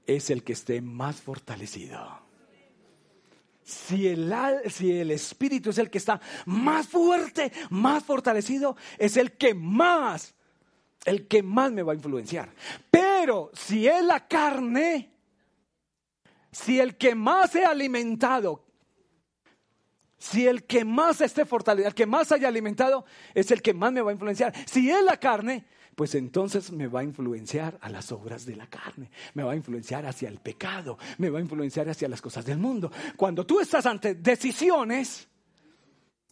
es 0.05 0.29
el 0.29 0.43
que 0.43 0.53
esté 0.53 0.81
más 0.81 1.21
fortalecido. 1.21 2.21
Si 3.63 4.07
el, 4.07 4.33
si 4.69 4.97
el, 4.97 5.11
espíritu 5.11 5.71
es 5.71 5.77
el 5.77 5.89
que 5.89 5.97
está 5.97 6.21
más 6.45 6.87
fuerte, 6.87 7.51
más 7.69 8.03
fortalecido, 8.03 8.77
es 8.97 9.17
el 9.17 9.33
que 9.33 9.53
más 9.53 10.33
el 11.07 11.25
que 11.25 11.41
más 11.41 11.71
me 11.71 11.83
va 11.83 11.93
a 11.93 11.95
influenciar. 11.95 12.53
Pero 12.91 13.49
si 13.53 13.87
es 13.87 14.03
la 14.03 14.27
carne, 14.27 15.09
si 16.51 16.81
el 16.81 16.97
que 16.97 17.15
más 17.15 17.55
he 17.55 17.63
alimentado, 17.63 18.65
si 20.17 20.45
el 20.45 20.65
que 20.65 20.83
más 20.83 21.21
esté 21.21 21.45
fortalecido, 21.45 21.87
el 21.87 21.95
que 21.95 22.05
más 22.05 22.33
haya 22.33 22.49
alimentado, 22.49 23.05
es 23.33 23.51
el 23.51 23.61
que 23.61 23.73
más 23.73 23.93
me 23.93 24.01
va 24.01 24.11
a 24.11 24.13
influenciar. 24.13 24.53
Si 24.67 24.91
es 24.91 25.01
la 25.01 25.17
carne, 25.17 25.65
pues 25.95 26.13
entonces 26.13 26.73
me 26.73 26.87
va 26.87 26.99
a 26.99 27.05
influenciar 27.05 27.77
a 27.79 27.89
las 27.89 28.11
obras 28.11 28.45
de 28.45 28.57
la 28.57 28.67
carne, 28.67 29.09
me 29.33 29.43
va 29.43 29.53
a 29.53 29.55
influenciar 29.55 30.05
hacia 30.05 30.27
el 30.27 30.39
pecado, 30.39 30.97
me 31.19 31.29
va 31.29 31.39
a 31.39 31.41
influenciar 31.41 31.87
hacia 31.87 32.09
las 32.09 32.21
cosas 32.21 32.45
del 32.45 32.57
mundo. 32.57 32.91
Cuando 33.15 33.45
tú 33.45 33.61
estás 33.61 33.85
ante 33.85 34.15
decisiones, 34.15 35.25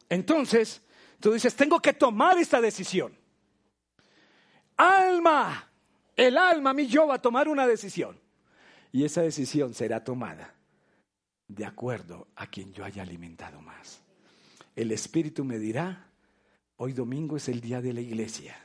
entonces 0.10 0.82
tú 1.22 1.32
dices, 1.32 1.56
tengo 1.56 1.80
que 1.80 1.94
tomar 1.94 2.38
esta 2.38 2.60
decisión 2.60 3.18
alma, 4.78 5.70
el 6.16 6.38
alma, 6.38 6.74
mi 6.74 6.88
yo, 6.88 7.08
va 7.08 7.16
a 7.16 7.22
tomar 7.22 7.48
una 7.48 7.68
decisión. 7.68 8.20
Y 8.92 9.04
esa 9.04 9.22
decisión 9.22 9.74
será 9.74 10.04
tomada 10.04 10.56
de 11.48 11.66
acuerdo 11.66 12.28
a 12.36 12.48
quien 12.48 12.74
yo 12.74 12.86
haya 12.86 13.04
alimentado 13.04 13.62
más. 13.62 14.02
El 14.76 14.92
Espíritu 14.92 15.44
me 15.44 15.60
dirá, 15.60 16.08
hoy 16.78 16.94
domingo 16.94 17.38
es 17.38 17.50
el 17.50 17.62
día 17.62 17.82
de 17.82 17.94
la 17.94 18.02
iglesia. 18.02 18.56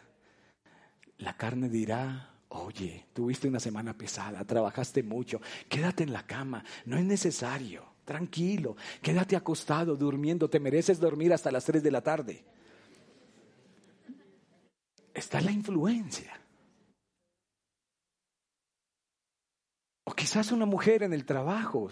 La 1.18 1.36
carne 1.36 1.68
dirá, 1.68 2.30
oye, 2.48 3.06
tuviste 3.12 3.48
una 3.48 3.60
semana 3.60 3.96
pesada, 3.96 4.44
trabajaste 4.44 5.02
mucho, 5.02 5.40
quédate 5.68 6.04
en 6.04 6.12
la 6.12 6.26
cama, 6.26 6.64
no 6.86 6.96
es 6.96 7.04
necesario, 7.04 7.84
tranquilo, 8.04 8.76
quédate 9.02 9.36
acostado, 9.36 9.96
durmiendo, 9.96 10.48
te 10.48 10.60
mereces 10.60 10.98
dormir 10.98 11.32
hasta 11.32 11.52
las 11.52 11.64
3 11.64 11.82
de 11.82 11.90
la 11.90 12.02
tarde 12.02 12.44
está 15.14 15.40
la 15.40 15.52
influencia. 15.52 16.40
O 20.04 20.12
quizás 20.12 20.52
una 20.52 20.66
mujer 20.66 21.02
en 21.02 21.12
el 21.12 21.24
trabajo. 21.24 21.90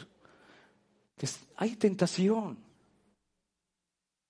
Hay 1.56 1.76
tentación. 1.76 2.58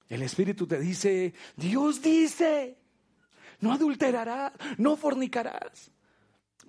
El 0.09 0.22
Espíritu 0.22 0.66
te 0.66 0.79
dice, 0.79 1.35
Dios 1.57 2.01
dice, 2.01 2.79
no 3.61 3.72
adulterarás, 3.72 4.53
no 4.79 4.96
fornicarás. 4.96 5.90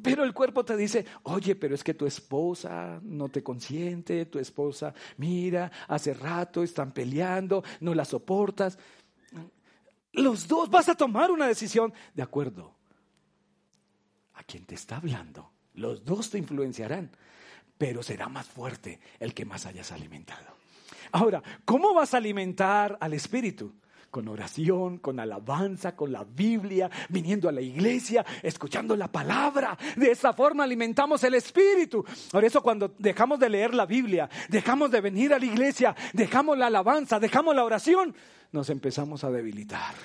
Pero 0.01 0.23
el 0.23 0.33
cuerpo 0.33 0.63
te 0.63 0.77
dice, 0.77 1.05
oye, 1.23 1.55
pero 1.55 1.75
es 1.75 1.83
que 1.83 1.93
tu 1.93 2.05
esposa 2.05 2.99
no 3.03 3.27
te 3.29 3.43
consiente, 3.43 4.25
tu 4.27 4.39
esposa, 4.39 4.93
mira, 5.17 5.71
hace 5.87 6.13
rato 6.13 6.63
están 6.63 6.91
peleando, 6.91 7.63
no 7.81 7.93
la 7.93 8.05
soportas. 8.05 8.77
Los 10.11 10.47
dos 10.47 10.69
vas 10.69 10.89
a 10.89 10.95
tomar 10.95 11.31
una 11.31 11.47
decisión 11.47 11.93
de 12.13 12.23
acuerdo 12.23 12.75
a 14.33 14.43
quien 14.43 14.65
te 14.65 14.75
está 14.75 14.97
hablando. 14.97 15.51
Los 15.73 16.03
dos 16.03 16.29
te 16.29 16.37
influenciarán, 16.37 17.11
pero 17.77 18.01
será 18.03 18.27
más 18.27 18.47
fuerte 18.47 18.99
el 19.19 19.33
que 19.33 19.45
más 19.45 19.65
hayas 19.65 19.91
alimentado. 19.91 20.57
Ahora, 21.11 21.41
¿cómo 21.65 21.93
vas 21.93 22.13
a 22.13 22.17
alimentar 22.17 22.97
al 22.99 23.13
Espíritu? 23.13 23.73
Con 24.11 24.27
oración, 24.27 24.97
con 24.97 25.19
alabanza, 25.19 25.95
con 25.95 26.11
la 26.11 26.23
Biblia, 26.23 26.89
viniendo 27.09 27.47
a 27.47 27.51
la 27.51 27.61
iglesia, 27.61 28.25
escuchando 28.41 28.95
la 28.95 29.11
palabra. 29.11 29.77
De 29.95 30.11
esa 30.11 30.33
forma 30.33 30.63
alimentamos 30.63 31.23
el 31.23 31.35
Espíritu. 31.35 32.03
Por 32.31 32.43
eso 32.43 32.61
cuando 32.61 32.95
dejamos 32.97 33.39
de 33.39 33.49
leer 33.49 33.73
la 33.73 33.85
Biblia, 33.85 34.29
dejamos 34.49 34.91
de 34.91 35.01
venir 35.01 35.33
a 35.33 35.39
la 35.39 35.45
iglesia, 35.45 35.95
dejamos 36.13 36.57
la 36.57 36.67
alabanza, 36.67 37.19
dejamos 37.19 37.55
la 37.55 37.63
oración, 37.63 38.15
nos 38.51 38.69
empezamos 38.69 39.23
a 39.23 39.31
debilitar. 39.31 39.95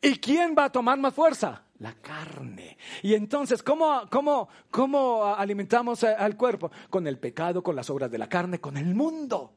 ¿Y 0.00 0.18
quién 0.18 0.54
va 0.56 0.64
a 0.64 0.72
tomar 0.72 0.98
más 0.98 1.14
fuerza? 1.14 1.62
La 1.78 1.94
carne. 1.94 2.78
Y 3.02 3.14
entonces, 3.14 3.62
¿cómo, 3.62 4.02
cómo, 4.10 4.48
cómo 4.70 5.24
alimentamos 5.24 6.04
al 6.04 6.36
cuerpo? 6.36 6.70
Con 6.88 7.06
el 7.06 7.18
pecado, 7.18 7.62
con 7.62 7.76
las 7.76 7.90
obras 7.90 8.10
de 8.10 8.18
la 8.18 8.28
carne, 8.28 8.60
con 8.60 8.76
el 8.76 8.94
mundo. 8.94 9.55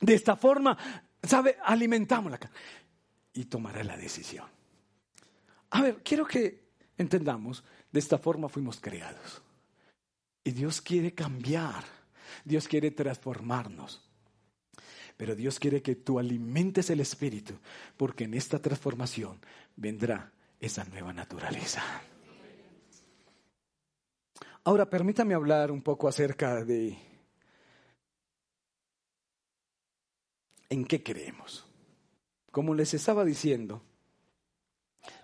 De 0.00 0.14
esta 0.14 0.36
forma, 0.36 0.76
¿sabe? 1.22 1.56
Alimentamos 1.64 2.30
la 2.30 2.38
carne. 2.38 2.56
Y 3.32 3.44
tomará 3.44 3.82
la 3.84 3.96
decisión. 3.96 4.46
A 5.70 5.82
ver, 5.82 6.02
quiero 6.02 6.26
que 6.26 6.68
entendamos, 6.96 7.62
de 7.92 8.00
esta 8.00 8.18
forma 8.18 8.48
fuimos 8.48 8.80
creados. 8.80 9.42
Y 10.44 10.50
Dios 10.52 10.80
quiere 10.80 11.12
cambiar, 11.12 11.84
Dios 12.44 12.66
quiere 12.68 12.90
transformarnos. 12.90 14.04
Pero 15.16 15.34
Dios 15.34 15.58
quiere 15.58 15.82
que 15.82 15.96
tú 15.96 16.18
alimentes 16.18 16.90
el 16.90 17.00
espíritu, 17.00 17.54
porque 17.96 18.24
en 18.24 18.34
esta 18.34 18.60
transformación 18.60 19.40
vendrá 19.76 20.32
esa 20.60 20.84
nueva 20.84 21.12
naturaleza. 21.12 21.82
Ahora 24.64 24.88
permítame 24.88 25.34
hablar 25.34 25.70
un 25.70 25.82
poco 25.82 26.08
acerca 26.08 26.64
de 26.64 26.98
en 30.68 30.84
qué 30.84 31.02
creemos. 31.02 31.66
Como 32.50 32.74
les 32.74 32.94
estaba 32.94 33.24
diciendo, 33.24 33.82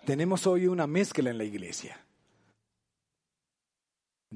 tenemos 0.05 0.47
hoy 0.47 0.67
una 0.67 0.87
mezcla 0.87 1.29
en 1.29 1.37
la 1.37 1.43
iglesia 1.43 2.05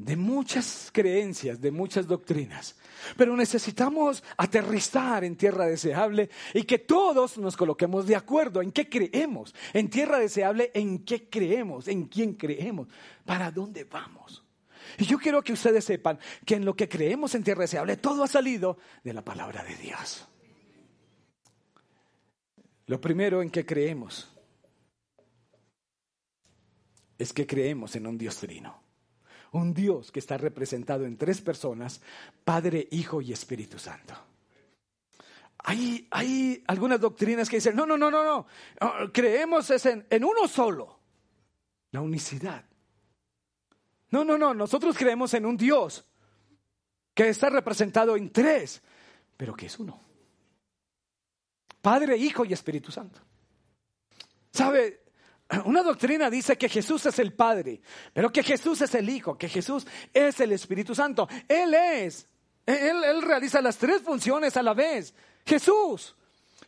de 0.06 0.16
muchas 0.16 0.90
creencias, 0.94 1.60
de 1.60 1.72
muchas 1.72 2.08
doctrinas. 2.08 2.76
Pero 3.18 3.36
necesitamos 3.36 4.24
aterrizar 4.38 5.26
en 5.26 5.36
tierra 5.36 5.66
deseable 5.66 6.30
y 6.54 6.64
que 6.64 6.80
todos 6.80 7.38
nos 7.38 7.58
coloquemos 7.58 8.08
de 8.08 8.16
acuerdo 8.16 8.62
en 8.62 8.72
qué 8.72 8.88
creemos. 8.88 9.54
En 9.74 9.90
tierra 9.90 10.18
deseable, 10.18 10.72
en 10.74 11.00
qué 11.00 11.30
creemos, 11.30 11.88
en 11.88 12.06
quién 12.06 12.34
creemos, 12.36 12.88
para 13.26 13.52
dónde 13.52 13.84
vamos. 13.84 14.44
Y 14.98 15.06
yo 15.06 15.18
quiero 15.18 15.42
que 15.42 15.54
ustedes 15.54 15.84
sepan 15.84 16.18
que 16.46 16.56
en 16.56 16.66
lo 16.66 16.76
que 16.76 16.88
creemos 16.88 17.36
en 17.36 17.44
tierra 17.44 17.62
deseable, 17.62 17.98
todo 17.98 18.24
ha 18.24 18.28
salido 18.28 18.78
de 19.04 19.14
la 19.14 19.24
palabra 19.24 19.64
de 19.64 19.76
Dios. 19.76 20.29
Lo 22.90 23.00
primero 23.00 23.44
en 23.44 23.52
que 23.52 23.66
creemos 23.66 24.28
es 27.20 27.32
que 27.32 27.46
creemos 27.46 27.96
en 27.96 28.08
un 28.08 28.18
Dios 28.18 28.38
trino 28.38 28.90
un 29.52 29.74
Dios 29.74 30.12
que 30.12 30.20
está 30.20 30.38
representado 30.38 31.06
en 31.06 31.18
tres 31.18 31.42
personas, 31.42 32.02
Padre, 32.44 32.88
Hijo 32.92 33.22
y 33.22 33.32
Espíritu 33.32 33.80
Santo. 33.80 34.14
Hay, 35.60 36.08
hay 36.12 36.64
algunas 36.68 37.00
doctrinas 37.00 37.50
que 37.50 37.58
dicen, 37.58 37.76
no, 37.76 37.86
no, 37.86 37.98
no, 37.98 38.10
no, 38.10 38.24
no, 38.24 38.48
creemos 39.12 39.70
en, 39.72 40.06
en 40.10 40.24
uno 40.24 40.48
solo, 40.48 41.00
la 41.92 42.02
unicidad. 42.02 42.64
No, 44.12 44.24
no, 44.24 44.38
no, 44.38 44.54
nosotros 44.54 44.98
creemos 44.98 45.34
en 45.34 45.46
un 45.46 45.58
Dios 45.58 46.06
que 47.14 47.30
está 47.30 47.50
representado 47.50 48.16
en 48.16 48.32
tres, 48.32 48.82
pero 49.36 49.56
que 49.56 49.66
es 49.66 49.80
uno. 49.80 50.09
Padre, 51.82 52.18
Hijo 52.18 52.46
y 52.46 52.54
Espíritu 52.54 52.92
Santo. 52.92 53.20
¿Sabe? 54.52 55.04
Una 55.66 55.82
doctrina 55.82 56.30
dice 56.30 56.58
que 56.58 56.70
Jesús 56.70 57.06
es 57.08 57.18
el 57.20 57.34
Padre, 57.34 57.82
pero 58.14 58.32
que 58.32 58.44
Jesús 58.44 58.82
es 58.82 58.94
el 58.94 59.10
Hijo, 59.10 59.38
que 59.38 59.50
Jesús 59.50 59.88
es 60.14 60.40
el 60.40 60.52
Espíritu 60.52 60.94
Santo. 60.94 61.28
Él 61.48 61.74
es, 61.74 62.28
él, 62.66 63.04
él 63.04 63.22
realiza 63.22 63.62
las 63.62 63.78
tres 63.78 64.02
funciones 64.02 64.56
a 64.58 64.64
la 64.64 64.74
vez. 64.74 65.14
Jesús. 65.46 66.16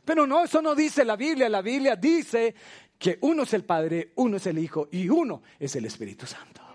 Pero 0.04 0.26
no, 0.26 0.43
eso 0.43 0.62
no 0.62 0.74
dice 0.74 1.06
la 1.06 1.15
Biblia. 1.15 1.47
La 1.47 1.62
Biblia 1.62 1.95
dice 1.95 2.56
que 2.97 3.19
uno 3.21 3.43
es 3.43 3.54
el 3.54 3.63
Padre, 3.63 4.13
uno 4.15 4.38
es 4.38 4.47
el 4.47 4.58
Hijo 4.58 4.89
y 4.91 5.10
uno 5.10 5.43
es 5.60 5.76
el 5.76 5.86
Espíritu 5.86 6.26
Santo. 6.26 6.71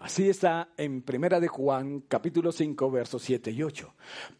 Así 0.00 0.28
está 0.28 0.68
en 0.76 1.02
Primera 1.02 1.40
de 1.40 1.48
Juan, 1.48 2.00
capítulo 2.00 2.52
5, 2.52 2.90
versos 2.90 3.22
7 3.22 3.50
y 3.50 3.62
8. 3.62 3.94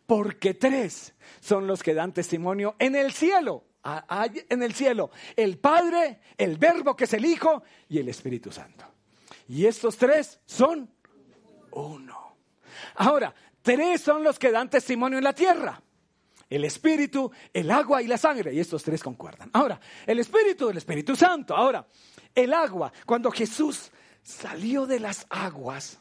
Porque 0.06 0.54
tres 0.54 1.14
son 1.40 1.66
los 1.66 1.82
que 1.82 1.94
dan 1.94 2.12
testimonio 2.12 2.76
en 2.78 2.94
el 2.94 3.12
cielo. 3.12 3.64
En 4.48 4.62
el 4.64 4.74
cielo, 4.74 5.10
el 5.36 5.58
Padre, 5.58 6.20
el 6.36 6.58
Verbo 6.58 6.96
que 6.96 7.04
es 7.04 7.12
el 7.14 7.24
Hijo 7.24 7.62
y 7.88 7.98
el 7.98 8.08
Espíritu 8.08 8.50
Santo. 8.50 8.84
Y 9.48 9.64
estos 9.64 9.96
tres 9.96 10.40
son 10.44 10.90
uno. 11.70 12.36
Ahora, 12.96 13.32
tres 13.62 14.00
son 14.00 14.24
los 14.24 14.38
que 14.38 14.50
dan 14.50 14.68
testimonio 14.68 15.18
en 15.18 15.24
la 15.24 15.32
tierra. 15.32 15.80
El 16.50 16.64
Espíritu, 16.64 17.30
el 17.52 17.70
agua 17.70 18.02
y 18.02 18.08
la 18.08 18.18
sangre. 18.18 18.52
Y 18.52 18.58
estos 18.58 18.82
tres 18.82 19.02
concuerdan. 19.02 19.50
Ahora, 19.52 19.80
el 20.04 20.18
Espíritu, 20.18 20.68
el 20.68 20.78
Espíritu 20.78 21.14
Santo. 21.14 21.54
Ahora, 21.54 21.86
el 22.34 22.52
agua. 22.52 22.92
Cuando 23.04 23.30
Jesús 23.30 23.92
salió 24.26 24.86
de 24.86 24.98
las 24.98 25.24
aguas, 25.30 26.00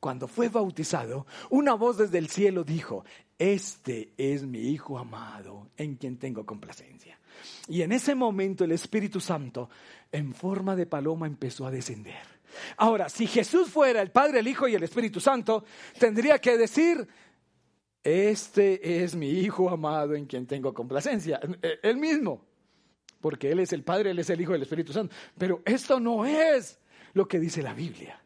cuando 0.00 0.26
fue 0.26 0.48
bautizado, 0.48 1.26
una 1.50 1.74
voz 1.74 1.98
desde 1.98 2.18
el 2.18 2.28
cielo 2.28 2.64
dijo, 2.64 3.04
este 3.38 4.14
es 4.16 4.42
mi 4.42 4.58
Hijo 4.70 4.98
amado, 4.98 5.68
en 5.76 5.96
quien 5.96 6.16
tengo 6.16 6.46
complacencia. 6.46 7.18
Y 7.68 7.82
en 7.82 7.92
ese 7.92 8.14
momento 8.14 8.64
el 8.64 8.72
Espíritu 8.72 9.20
Santo, 9.20 9.68
en 10.10 10.34
forma 10.34 10.74
de 10.74 10.86
paloma, 10.86 11.26
empezó 11.26 11.66
a 11.66 11.70
descender. 11.70 12.22
Ahora, 12.78 13.08
si 13.08 13.26
Jesús 13.26 13.68
fuera 13.68 14.00
el 14.00 14.10
Padre, 14.10 14.40
el 14.40 14.48
Hijo 14.48 14.66
y 14.66 14.74
el 14.74 14.82
Espíritu 14.82 15.20
Santo, 15.20 15.64
tendría 15.98 16.38
que 16.38 16.56
decir, 16.56 17.06
este 18.02 19.04
es 19.04 19.14
mi 19.14 19.28
Hijo 19.28 19.68
amado 19.68 20.14
en 20.14 20.24
quien 20.24 20.46
tengo 20.46 20.72
complacencia. 20.72 21.38
Él 21.82 21.98
mismo, 21.98 22.44
porque 23.20 23.52
Él 23.52 23.60
es 23.60 23.72
el 23.74 23.84
Padre, 23.84 24.10
Él 24.10 24.18
es 24.18 24.30
el 24.30 24.40
Hijo 24.40 24.52
y 24.52 24.56
el 24.56 24.62
Espíritu 24.62 24.92
Santo. 24.92 25.14
Pero 25.36 25.60
esto 25.66 26.00
no 26.00 26.24
es 26.24 26.78
lo 27.14 27.28
que 27.28 27.38
dice 27.38 27.62
la 27.62 27.74
Biblia. 27.74 28.20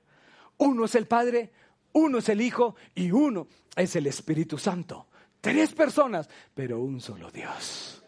Uno 0.59 0.85
es 0.85 0.95
el 0.95 1.07
Padre, 1.07 1.53
uno 1.93 2.19
es 2.19 2.29
el 2.29 2.41
Hijo 2.41 2.77
y 2.95 3.11
uno 3.11 3.49
es 3.75 3.97
el 3.97 4.07
Espíritu 4.07 4.59
Santo. 4.59 5.09
Tres 5.41 5.73
personas, 5.73 6.29
pero 6.55 6.81
un 6.81 7.01
solo 7.01 7.31
Dios. 7.31 8.03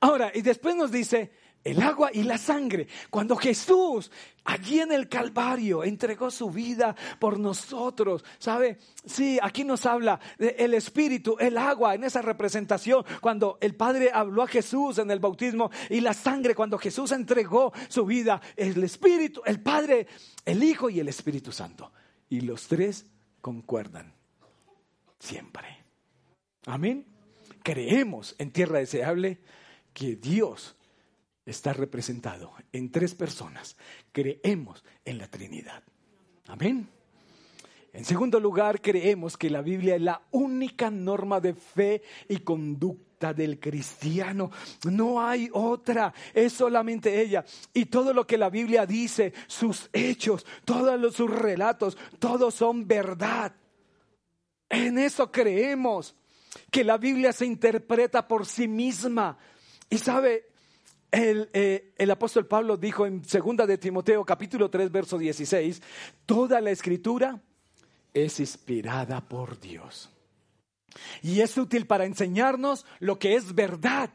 Ahora, 0.00 0.30
y 0.34 0.42
después 0.42 0.76
nos 0.76 0.90
dice, 0.90 1.32
el 1.64 1.82
agua 1.82 2.10
y 2.12 2.22
la 2.22 2.38
sangre. 2.38 2.86
Cuando 3.10 3.34
Jesús 3.36 4.10
allí 4.44 4.80
en 4.80 4.92
el 4.92 5.08
Calvario 5.08 5.82
entregó 5.82 6.30
su 6.30 6.50
vida 6.50 6.94
por 7.18 7.38
nosotros, 7.38 8.22
¿sabe? 8.38 8.78
Sí, 9.04 9.38
aquí 9.42 9.64
nos 9.64 9.86
habla 9.86 10.20
el 10.38 10.74
Espíritu, 10.74 11.36
el 11.40 11.56
agua 11.56 11.94
en 11.94 12.04
esa 12.04 12.20
representación, 12.20 13.04
cuando 13.20 13.58
el 13.60 13.74
Padre 13.74 14.10
habló 14.12 14.42
a 14.42 14.48
Jesús 14.48 14.98
en 14.98 15.10
el 15.10 15.18
bautismo 15.18 15.70
y 15.88 16.00
la 16.00 16.12
sangre, 16.12 16.54
cuando 16.54 16.78
Jesús 16.78 17.12
entregó 17.12 17.72
su 17.88 18.04
vida, 18.04 18.40
el 18.56 18.84
Espíritu, 18.84 19.42
el 19.46 19.60
Padre, 19.60 20.06
el 20.44 20.62
Hijo 20.62 20.90
y 20.90 21.00
el 21.00 21.08
Espíritu 21.08 21.50
Santo. 21.50 21.90
Y 22.28 22.42
los 22.42 22.68
tres 22.68 23.06
concuerdan 23.40 24.12
siempre. 25.18 25.84
Amén. 26.66 27.06
Creemos 27.62 28.34
en 28.38 28.50
tierra 28.50 28.78
deseable 28.78 29.40
que 29.94 30.16
Dios 30.16 30.76
está 31.46 31.72
representado 31.72 32.52
en 32.72 32.90
tres 32.90 33.14
personas. 33.14 33.76
Creemos 34.12 34.84
en 35.04 35.18
la 35.18 35.28
Trinidad. 35.28 35.82
Amén. 36.46 36.88
En 37.92 38.04
segundo 38.04 38.40
lugar, 38.40 38.80
creemos 38.80 39.36
que 39.36 39.50
la 39.50 39.62
Biblia 39.62 39.94
es 39.94 40.02
la 40.02 40.22
única 40.32 40.90
norma 40.90 41.40
de 41.40 41.54
fe 41.54 42.02
y 42.28 42.38
conducta 42.38 43.32
del 43.32 43.60
cristiano. 43.60 44.50
No 44.90 45.24
hay 45.24 45.48
otra, 45.52 46.12
es 46.32 46.52
solamente 46.52 47.20
ella. 47.20 47.44
Y 47.72 47.86
todo 47.86 48.12
lo 48.12 48.26
que 48.26 48.36
la 48.36 48.50
Biblia 48.50 48.84
dice, 48.84 49.32
sus 49.46 49.88
hechos, 49.92 50.44
todos 50.64 51.14
sus 51.14 51.30
relatos, 51.30 51.96
todos 52.18 52.54
son 52.54 52.88
verdad. 52.88 53.54
En 54.68 54.98
eso 54.98 55.30
creemos, 55.30 56.16
que 56.70 56.82
la 56.84 56.98
Biblia 56.98 57.32
se 57.32 57.46
interpreta 57.46 58.26
por 58.26 58.46
sí 58.46 58.66
misma. 58.66 59.38
Y 59.88 59.98
sabe, 59.98 60.48
eh, 61.16 61.92
el, 61.96 62.10
apóstol 62.10 62.46
Pablo 62.46 62.76
dijo 62.76 63.06
en 63.06 63.24
segunda 63.24 63.66
de 63.66 63.78
Timoteo 63.78 64.24
capítulo 64.24 64.68
3 64.68 64.90
verso 64.90 65.16
16, 65.16 65.80
toda 66.26 66.60
la 66.60 66.72
escritura 66.72 67.40
es 68.12 68.40
inspirada 68.40 69.20
por 69.20 69.60
Dios. 69.60 70.10
Y 71.22 71.40
es 71.40 71.56
útil 71.56 71.86
para 71.86 72.04
enseñarnos 72.04 72.84
lo 72.98 73.18
que 73.18 73.36
es 73.36 73.54
verdad 73.54 74.10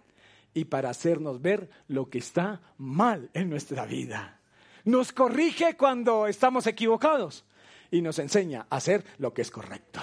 y 0.53 0.65
para 0.65 0.89
hacernos 0.89 1.41
ver 1.41 1.69
lo 1.87 2.09
que 2.09 2.17
está 2.17 2.61
mal 2.77 3.29
en 3.33 3.49
nuestra 3.49 3.85
vida. 3.85 4.41
Nos 4.83 5.13
corrige 5.13 5.77
cuando 5.77 6.27
estamos 6.27 6.67
equivocados 6.67 7.45
y 7.91 8.01
nos 8.01 8.19
enseña 8.19 8.67
a 8.69 8.77
hacer 8.77 9.05
lo 9.19 9.33
que 9.33 9.41
es 9.41 9.51
correcto. 9.51 10.01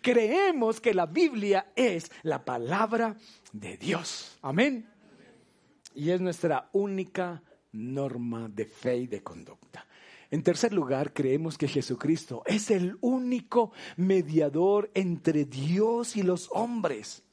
Creemos 0.00 0.80
que 0.80 0.94
la 0.94 1.06
Biblia 1.06 1.72
es 1.76 2.10
la 2.22 2.44
palabra 2.44 3.16
de 3.52 3.76
Dios. 3.76 4.38
Amén 4.42 4.99
y 5.94 6.10
es 6.10 6.20
nuestra 6.20 6.68
única 6.72 7.42
norma 7.72 8.48
de 8.48 8.64
fe 8.66 8.98
y 8.98 9.06
de 9.06 9.22
conducta. 9.22 9.86
En 10.30 10.42
tercer 10.42 10.72
lugar, 10.72 11.12
creemos 11.12 11.58
que 11.58 11.66
Jesucristo 11.66 12.42
es 12.46 12.70
el 12.70 12.96
único 13.00 13.72
mediador 13.96 14.90
entre 14.94 15.44
Dios 15.44 16.16
y 16.16 16.22
los 16.22 16.48
hombres. 16.52 17.24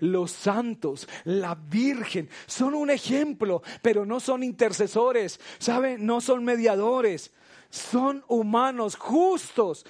Los 0.00 0.30
santos, 0.30 1.08
la 1.24 1.54
Virgen, 1.54 2.28
son 2.46 2.74
un 2.74 2.90
ejemplo, 2.90 3.62
pero 3.80 4.06
no 4.06 4.20
son 4.20 4.42
intercesores, 4.42 5.40
¿saben? 5.58 6.06
No 6.06 6.20
son 6.20 6.44
mediadores, 6.44 7.32
son 7.70 8.22
humanos 8.28 8.96
justos 8.96 9.84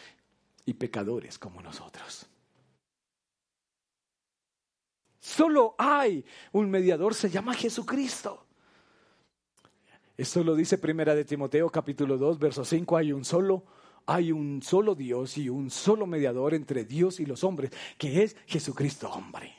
y 0.64 0.74
pecadores 0.74 1.38
como 1.38 1.60
nosotros. 1.60 2.28
Solo 5.22 5.76
hay 5.78 6.24
un 6.50 6.68
mediador, 6.68 7.14
se 7.14 7.30
llama 7.30 7.54
Jesucristo. 7.54 8.44
Esto 10.16 10.42
lo 10.42 10.56
dice 10.56 10.78
Primera 10.78 11.14
de 11.14 11.24
Timoteo 11.24 11.70
capítulo 11.70 12.18
2, 12.18 12.40
verso 12.40 12.64
5, 12.64 12.96
hay 12.96 13.12
un 13.12 13.24
solo 13.24 13.64
hay 14.04 14.32
un 14.32 14.60
solo 14.62 14.96
Dios 14.96 15.38
y 15.38 15.48
un 15.48 15.70
solo 15.70 16.06
mediador 16.06 16.54
entre 16.54 16.84
Dios 16.84 17.20
y 17.20 17.24
los 17.24 17.44
hombres, 17.44 17.70
que 17.96 18.24
es 18.24 18.36
Jesucristo 18.46 19.08
hombre. 19.12 19.54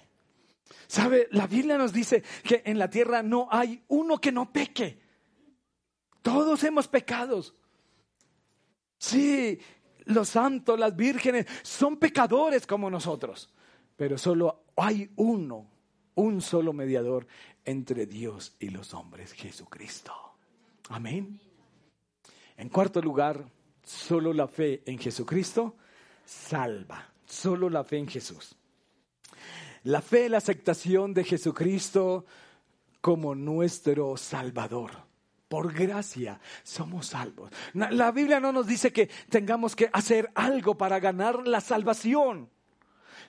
¿Sabe? 0.86 1.30
La 1.32 1.48
Biblia 1.48 1.78
nos 1.78 1.94
dice 1.94 2.24
que 2.44 2.62
en 2.66 2.78
la 2.78 2.90
tierra 2.90 3.24
no 3.24 3.48
hay 3.50 3.82
uno 3.88 4.20
que 4.20 4.34
no 4.34 4.52
peque. 4.52 5.00
Todos 6.22 6.62
hemos 6.66 6.90
pecados. 6.90 7.56
Sí, 8.98 9.58
los 10.04 10.28
santos, 10.28 10.78
las 10.78 10.94
vírgenes, 10.94 11.46
son 11.62 11.96
pecadores 11.96 12.68
como 12.68 12.90
nosotros, 12.90 13.50
pero 13.96 14.18
solo 14.18 14.64
hay 14.76 15.12
uno, 15.16 15.68
un 16.16 16.42
solo 16.42 16.74
mediador 16.74 17.28
entre 17.66 18.06
Dios 18.06 18.56
y 18.60 18.70
los 18.70 18.94
hombres, 18.94 19.34
Jesucristo. 19.34 20.14
Amén. 20.90 21.40
En 22.58 22.70
cuarto 22.70 23.02
lugar, 23.02 23.46
solo 23.84 24.34
la 24.34 24.48
fe 24.48 24.84
en 24.86 24.98
Jesucristo 25.00 25.76
salva. 26.26 27.10
Solo 27.26 27.70
la 27.70 27.84
fe 27.84 27.98
en 27.98 28.08
Jesús. 28.08 28.56
La 29.84 30.02
fe, 30.02 30.30
la 30.30 30.38
aceptación 30.38 31.14
de 31.14 31.24
Jesucristo 31.24 32.26
como 33.02 33.36
nuestro 33.36 34.16
Salvador. 34.18 34.92
Por 35.48 35.74
gracia 35.74 36.40
somos 36.64 37.08
salvos. 37.08 37.52
La 37.74 38.12
Biblia 38.12 38.40
no 38.40 38.52
nos 38.52 38.66
dice 38.66 38.94
que 38.94 39.10
tengamos 39.30 39.76
que 39.76 39.90
hacer 39.92 40.32
algo 40.36 40.78
para 40.78 41.00
ganar 41.00 41.48
la 41.48 41.62
salvación. 41.62 42.50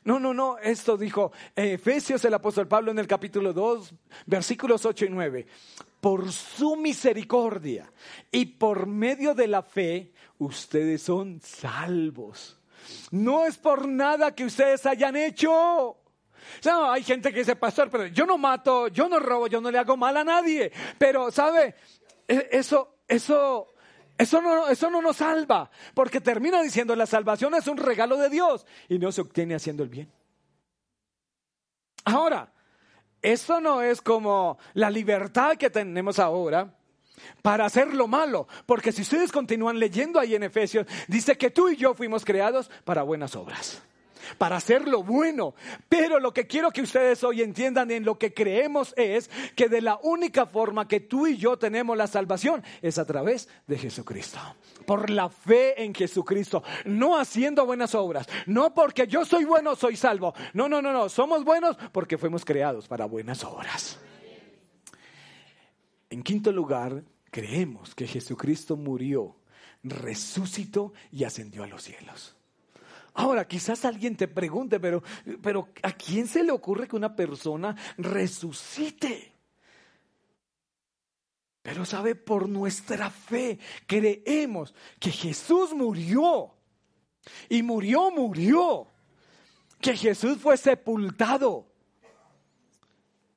No, 0.04 0.20
no, 0.20 0.34
no, 0.34 0.58
esto 0.58 0.98
dijo 0.98 1.32
Efesios 1.56 2.24
el 2.26 2.34
apóstol 2.34 2.68
Pablo 2.68 2.90
en 2.90 2.98
el 2.98 3.06
capítulo 3.06 3.54
2, 3.54 3.94
versículos 4.26 4.84
8 4.84 5.06
y 5.06 5.08
9. 5.08 5.46
Por 6.00 6.30
su 6.30 6.76
misericordia 6.76 7.90
y 8.30 8.44
por 8.44 8.86
medio 8.86 9.34
de 9.34 9.48
la 9.48 9.62
fe, 9.62 10.12
ustedes 10.38 11.00
son 11.00 11.40
salvos. 11.40 12.60
No 13.10 13.46
es 13.46 13.56
por 13.56 13.88
nada 13.88 14.34
que 14.34 14.44
ustedes 14.44 14.84
hayan 14.84 15.16
hecho. 15.16 15.96
No, 16.66 16.90
hay 16.90 17.02
gente 17.02 17.32
que 17.32 17.38
dice, 17.38 17.56
pastor, 17.56 17.88
pero 17.90 18.06
yo 18.06 18.26
no 18.26 18.36
mato, 18.36 18.88
yo 18.88 19.08
no 19.08 19.18
robo, 19.18 19.46
yo 19.46 19.62
no 19.62 19.70
le 19.70 19.78
hago 19.78 19.96
mal 19.96 20.16
a 20.18 20.24
nadie. 20.24 20.70
Pero, 20.98 21.30
¿sabe? 21.30 21.74
E, 22.28 22.48
eso, 22.52 22.96
eso 23.08 23.73
Eso 24.16 24.40
no, 24.40 24.68
eso 24.68 24.90
no 24.90 25.02
nos 25.02 25.16
salva, 25.16 25.70
porque 25.92 26.20
termina 26.20 26.62
diciendo 26.62 26.94
la 26.94 27.06
salvación 27.06 27.54
es 27.54 27.66
un 27.66 27.76
regalo 27.76 28.16
de 28.16 28.30
Dios 28.30 28.64
y 28.88 28.98
no 28.98 29.10
se 29.10 29.20
obtiene 29.20 29.54
haciendo 29.54 29.82
el 29.82 29.88
bien. 29.88 30.12
Ahora, 32.04 32.52
eso 33.22 33.60
no 33.60 33.82
es 33.82 34.00
como 34.00 34.58
la 34.74 34.90
libertad 34.90 35.56
que 35.56 35.70
tenemos 35.70 36.18
ahora 36.18 36.74
para 37.42 37.64
hacer 37.64 37.94
lo 37.94 38.06
malo, 38.06 38.46
porque 38.66 38.92
si 38.92 39.02
ustedes 39.02 39.32
continúan 39.32 39.78
leyendo 39.78 40.20
ahí 40.20 40.34
en 40.34 40.42
Efesios, 40.44 40.86
dice 41.08 41.36
que 41.36 41.50
tú 41.50 41.68
y 41.68 41.76
yo 41.76 41.94
fuimos 41.94 42.24
creados 42.24 42.70
para 42.84 43.02
buenas 43.02 43.34
obras 43.34 43.82
para 44.38 44.56
hacer 44.56 44.86
lo 44.88 45.02
bueno. 45.02 45.54
Pero 45.88 46.20
lo 46.20 46.32
que 46.32 46.46
quiero 46.46 46.70
que 46.70 46.82
ustedes 46.82 47.22
hoy 47.24 47.42
entiendan 47.42 47.90
en 47.90 48.04
lo 48.04 48.18
que 48.18 48.32
creemos 48.32 48.94
es 48.96 49.30
que 49.54 49.68
de 49.68 49.80
la 49.80 49.98
única 50.02 50.46
forma 50.46 50.88
que 50.88 51.00
tú 51.00 51.26
y 51.26 51.36
yo 51.36 51.58
tenemos 51.58 51.96
la 51.96 52.06
salvación 52.06 52.62
es 52.82 52.98
a 52.98 53.04
través 53.04 53.48
de 53.66 53.78
Jesucristo. 53.78 54.38
Por 54.86 55.10
la 55.10 55.28
fe 55.28 55.82
en 55.82 55.94
Jesucristo, 55.94 56.62
no 56.84 57.18
haciendo 57.18 57.64
buenas 57.66 57.94
obras, 57.94 58.26
no 58.46 58.74
porque 58.74 59.06
yo 59.06 59.24
soy 59.24 59.44
bueno, 59.44 59.76
soy 59.76 59.96
salvo. 59.96 60.34
No, 60.52 60.68
no, 60.68 60.82
no, 60.82 60.92
no, 60.92 61.08
somos 61.08 61.44
buenos 61.44 61.76
porque 61.92 62.18
fuimos 62.18 62.44
creados 62.44 62.88
para 62.88 63.06
buenas 63.06 63.44
obras. 63.44 63.98
En 66.10 66.22
quinto 66.22 66.52
lugar, 66.52 67.02
creemos 67.30 67.94
que 67.94 68.06
Jesucristo 68.06 68.76
murió, 68.76 69.36
resucitó 69.82 70.92
y 71.10 71.24
ascendió 71.24 71.64
a 71.64 71.66
los 71.66 71.82
cielos. 71.82 72.36
Ahora, 73.14 73.46
quizás 73.46 73.84
alguien 73.84 74.16
te 74.16 74.26
pregunte, 74.26 74.80
pero, 74.80 75.02
pero 75.40 75.68
¿a 75.82 75.92
quién 75.92 76.26
se 76.26 76.42
le 76.42 76.50
ocurre 76.50 76.88
que 76.88 76.96
una 76.96 77.14
persona 77.14 77.76
resucite? 77.96 79.32
Pero 81.62 81.84
sabe, 81.84 82.14
por 82.14 82.48
nuestra 82.48 83.08
fe 83.10 83.58
creemos 83.86 84.74
que 84.98 85.10
Jesús 85.10 85.72
murió. 85.72 86.54
Y 87.48 87.62
murió, 87.62 88.10
murió. 88.10 88.88
Que 89.80 89.96
Jesús 89.96 90.38
fue 90.38 90.56
sepultado 90.56 91.73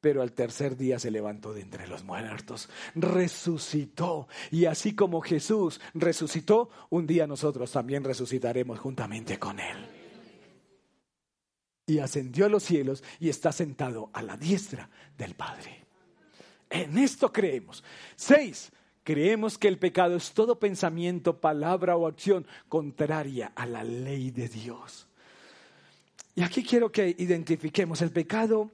pero 0.07 0.21
al 0.21 0.31
tercer 0.31 0.77
día 0.77 0.99
se 0.99 1.11
levantó 1.11 1.53
de 1.53 1.59
entre 1.59 1.85
los 1.85 2.05
muertos, 2.05 2.69
resucitó. 2.95 4.29
Y 4.51 4.63
así 4.63 4.95
como 4.95 5.19
Jesús 5.19 5.81
resucitó, 5.93 6.69
un 6.89 7.05
día 7.05 7.27
nosotros 7.27 7.69
también 7.73 8.05
resucitaremos 8.05 8.79
juntamente 8.79 9.37
con 9.37 9.59
Él. 9.59 9.85
Y 11.87 11.99
ascendió 11.99 12.45
a 12.45 12.49
los 12.49 12.63
cielos 12.63 13.03
y 13.19 13.27
está 13.27 13.51
sentado 13.51 14.09
a 14.13 14.21
la 14.21 14.37
diestra 14.37 14.89
del 15.17 15.35
Padre. 15.35 15.83
En 16.69 16.97
esto 16.97 17.33
creemos. 17.33 17.83
Seis, 18.15 18.71
creemos 19.03 19.57
que 19.57 19.67
el 19.67 19.77
pecado 19.77 20.15
es 20.15 20.31
todo 20.31 20.57
pensamiento, 20.57 21.41
palabra 21.41 21.97
o 21.97 22.07
acción 22.07 22.47
contraria 22.69 23.51
a 23.57 23.65
la 23.65 23.83
ley 23.83 24.31
de 24.31 24.47
Dios. 24.47 25.05
Y 26.33 26.43
aquí 26.43 26.63
quiero 26.63 26.93
que 26.93 27.13
identifiquemos 27.19 28.01
el 28.01 28.11
pecado 28.11 28.71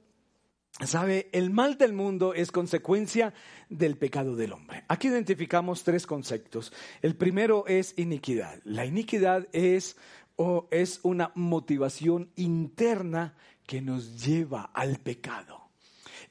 Sabe, 0.80 1.28
el 1.32 1.50
mal 1.50 1.78
del 1.78 1.92
mundo 1.92 2.34
es 2.34 2.50
consecuencia 2.50 3.32
del 3.68 3.96
pecado 3.96 4.34
del 4.34 4.52
hombre. 4.52 4.84
Aquí 4.88 5.06
identificamos 5.06 5.84
tres 5.84 6.04
conceptos. 6.04 6.72
El 7.00 7.14
primero 7.14 7.64
es 7.68 7.94
iniquidad. 7.96 8.60
La 8.64 8.84
iniquidad 8.84 9.46
es, 9.52 9.96
o 10.34 10.66
es 10.72 10.98
una 11.04 11.30
motivación 11.36 12.30
interna 12.34 13.34
que 13.66 13.80
nos 13.80 14.24
lleva 14.24 14.70
al 14.74 14.98
pecado. 14.98 15.63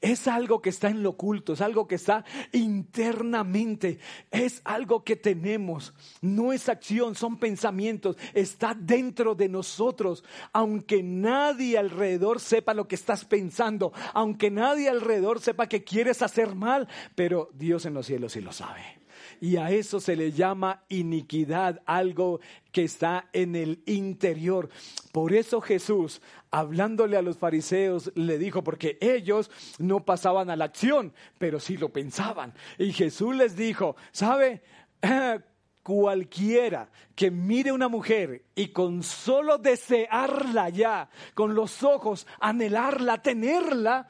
Es 0.04 0.28
algo 0.28 0.60
que 0.60 0.68
está 0.68 0.90
en 0.90 1.02
lo 1.02 1.10
oculto, 1.10 1.54
es 1.54 1.62
algo 1.62 1.88
que 1.88 1.94
está 1.94 2.26
internamente, 2.52 3.98
es 4.30 4.60
algo 4.66 5.02
que 5.02 5.16
tenemos. 5.16 5.94
No 6.20 6.52
es 6.52 6.68
acción, 6.68 7.14
son 7.14 7.38
pensamientos, 7.38 8.18
está 8.34 8.76
dentro 8.78 9.34
de 9.34 9.48
nosotros. 9.48 10.22
Aunque 10.52 11.02
nadie 11.02 11.78
alrededor 11.78 12.38
sepa 12.40 12.74
lo 12.74 12.86
que 12.86 12.96
estás 12.96 13.24
pensando, 13.24 13.94
aunque 14.12 14.50
nadie 14.50 14.90
alrededor 14.90 15.40
sepa 15.40 15.68
que 15.68 15.84
quieres 15.84 16.20
hacer 16.20 16.54
mal, 16.54 16.86
pero 17.14 17.48
Dios 17.54 17.86
en 17.86 17.94
los 17.94 18.04
cielos 18.04 18.32
sí 18.32 18.42
lo 18.42 18.52
sabe. 18.52 19.03
Y 19.40 19.56
a 19.56 19.70
eso 19.70 20.00
se 20.00 20.16
le 20.16 20.32
llama 20.32 20.84
iniquidad, 20.88 21.82
algo 21.86 22.40
que 22.72 22.84
está 22.84 23.28
en 23.32 23.56
el 23.56 23.82
interior. 23.86 24.68
Por 25.12 25.32
eso 25.32 25.60
Jesús, 25.60 26.20
hablándole 26.50 27.16
a 27.16 27.22
los 27.22 27.38
fariseos, 27.38 28.10
le 28.14 28.38
dijo, 28.38 28.62
porque 28.62 28.98
ellos 29.00 29.50
no 29.78 30.04
pasaban 30.04 30.50
a 30.50 30.56
la 30.56 30.66
acción, 30.66 31.12
pero 31.38 31.60
sí 31.60 31.76
lo 31.76 31.90
pensaban. 31.90 32.54
Y 32.78 32.92
Jesús 32.92 33.34
les 33.34 33.56
dijo, 33.56 33.96
¿sabe? 34.12 34.62
cualquiera 35.84 36.88
que 37.14 37.30
mire 37.30 37.70
una 37.70 37.88
mujer 37.88 38.46
y 38.56 38.68
con 38.68 39.02
solo 39.04 39.58
desearla 39.58 40.70
ya, 40.70 41.10
con 41.34 41.54
los 41.54 41.84
ojos, 41.84 42.26
anhelarla, 42.40 43.22
tenerla, 43.22 44.08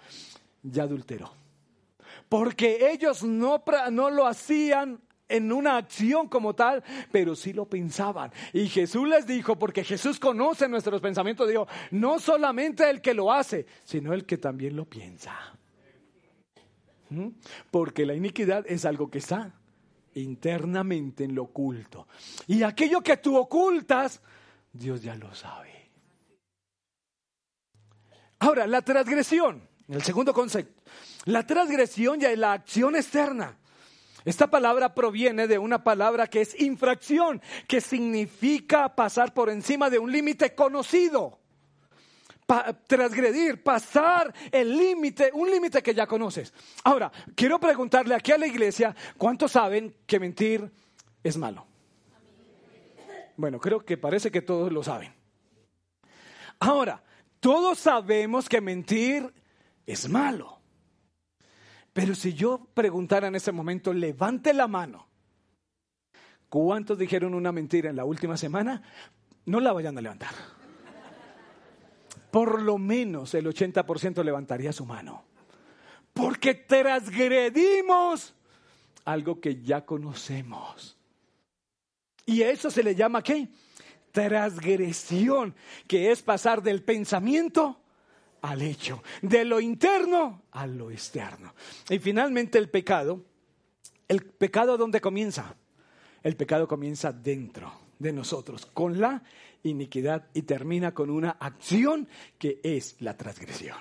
ya 0.62 0.84
adulteró. 0.84 1.32
Porque 2.28 2.92
ellos 2.92 3.24
no, 3.24 3.62
no 3.90 4.08
lo 4.08 4.26
hacían 4.26 5.00
en 5.28 5.52
una 5.52 5.76
acción 5.76 6.28
como 6.28 6.54
tal, 6.54 6.82
pero 7.10 7.34
sí 7.34 7.52
lo 7.52 7.66
pensaban. 7.66 8.30
Y 8.52 8.68
Jesús 8.68 9.08
les 9.08 9.26
dijo, 9.26 9.58
porque 9.58 9.84
Jesús 9.84 10.18
conoce 10.18 10.68
nuestros 10.68 11.00
pensamientos, 11.00 11.48
dijo, 11.48 11.66
no 11.90 12.18
solamente 12.18 12.88
el 12.88 13.00
que 13.00 13.14
lo 13.14 13.32
hace, 13.32 13.66
sino 13.84 14.12
el 14.12 14.26
que 14.26 14.38
también 14.38 14.76
lo 14.76 14.84
piensa. 14.84 15.34
¿Mm? 17.10 17.28
Porque 17.70 18.06
la 18.06 18.14
iniquidad 18.14 18.64
es 18.68 18.84
algo 18.84 19.10
que 19.10 19.18
está 19.18 19.54
internamente 20.14 21.24
en 21.24 21.34
lo 21.34 21.44
oculto. 21.44 22.06
Y 22.46 22.62
aquello 22.62 23.00
que 23.00 23.16
tú 23.16 23.36
ocultas, 23.36 24.20
Dios 24.72 25.02
ya 25.02 25.14
lo 25.16 25.34
sabe. 25.34 25.72
Ahora, 28.38 28.66
la 28.66 28.82
transgresión, 28.82 29.66
el 29.88 30.02
segundo 30.02 30.32
concepto. 30.32 30.82
La 31.24 31.46
transgresión 31.46 32.20
ya 32.20 32.30
es 32.30 32.38
la 32.38 32.52
acción 32.52 32.94
externa 32.94 33.58
esta 34.24 34.48
palabra 34.48 34.94
proviene 34.94 35.46
de 35.46 35.58
una 35.58 35.84
palabra 35.84 36.26
que 36.26 36.40
es 36.40 36.58
infracción, 36.60 37.42
que 37.68 37.80
significa 37.80 38.94
pasar 38.94 39.34
por 39.34 39.50
encima 39.50 39.90
de 39.90 39.98
un 39.98 40.10
límite 40.10 40.54
conocido. 40.54 41.40
transgredir, 42.86 43.62
pasar 43.62 44.32
el 44.52 44.76
límite, 44.76 45.30
un 45.32 45.50
límite 45.50 45.82
que 45.82 45.94
ya 45.94 46.06
conoces. 46.06 46.52
Ahora, 46.84 47.10
quiero 47.34 47.58
preguntarle 47.58 48.14
aquí 48.14 48.32
a 48.32 48.38
la 48.38 48.46
iglesia, 48.46 48.94
¿cuántos 49.16 49.52
saben 49.52 49.96
que 50.06 50.20
mentir 50.20 50.70
es 51.22 51.36
malo? 51.36 51.66
Bueno, 53.36 53.58
creo 53.58 53.84
que 53.84 53.96
parece 53.96 54.30
que 54.30 54.42
todos 54.42 54.72
lo 54.72 54.82
saben. 54.82 55.12
Ahora, 56.60 57.02
todos 57.40 57.78
sabemos 57.78 58.48
que 58.48 58.60
mentir 58.60 59.32
es 59.86 60.08
malo. 60.08 60.60
Pero 61.94 62.16
si 62.16 62.34
yo 62.34 62.66
preguntara 62.74 63.28
en 63.28 63.36
ese 63.36 63.52
momento, 63.52 63.92
levante 63.92 64.52
la 64.52 64.66
mano, 64.66 65.06
¿cuántos 66.48 66.98
dijeron 66.98 67.34
una 67.34 67.52
mentira 67.52 67.88
en 67.88 67.96
la 67.96 68.04
última 68.04 68.36
semana? 68.36 68.82
No 69.46 69.60
la 69.60 69.72
vayan 69.72 69.96
a 69.96 70.00
levantar. 70.00 70.34
Por 72.32 72.62
lo 72.62 72.78
menos 72.78 73.32
el 73.34 73.46
80% 73.46 74.24
levantaría 74.24 74.72
su 74.72 74.84
mano. 74.84 75.22
Porque 76.12 76.54
transgredimos 76.54 78.34
algo 79.04 79.40
que 79.40 79.62
ya 79.62 79.86
conocemos. 79.86 80.96
Y 82.26 82.42
eso 82.42 82.72
se 82.72 82.82
le 82.82 82.96
llama 82.96 83.22
qué? 83.22 83.46
Transgresión, 84.10 85.54
que 85.86 86.10
es 86.10 86.22
pasar 86.22 86.60
del 86.60 86.82
pensamiento 86.82 87.83
al 88.44 88.60
hecho, 88.60 89.02
de 89.22 89.44
lo 89.44 89.58
interno 89.58 90.42
a 90.52 90.66
lo 90.66 90.90
externo. 90.90 91.54
Y 91.88 91.98
finalmente 91.98 92.58
el 92.58 92.68
pecado, 92.68 93.24
el 94.06 94.22
pecado 94.22 94.76
¿dónde 94.76 95.00
comienza? 95.00 95.56
El 96.22 96.36
pecado 96.36 96.68
comienza 96.68 97.10
dentro 97.10 97.72
de 97.98 98.12
nosotros, 98.12 98.66
con 98.66 99.00
la 99.00 99.22
iniquidad 99.62 100.26
y 100.34 100.42
termina 100.42 100.92
con 100.92 101.08
una 101.08 101.30
acción 101.30 102.06
que 102.38 102.60
es 102.62 103.00
la 103.00 103.16
transgresión. 103.16 103.78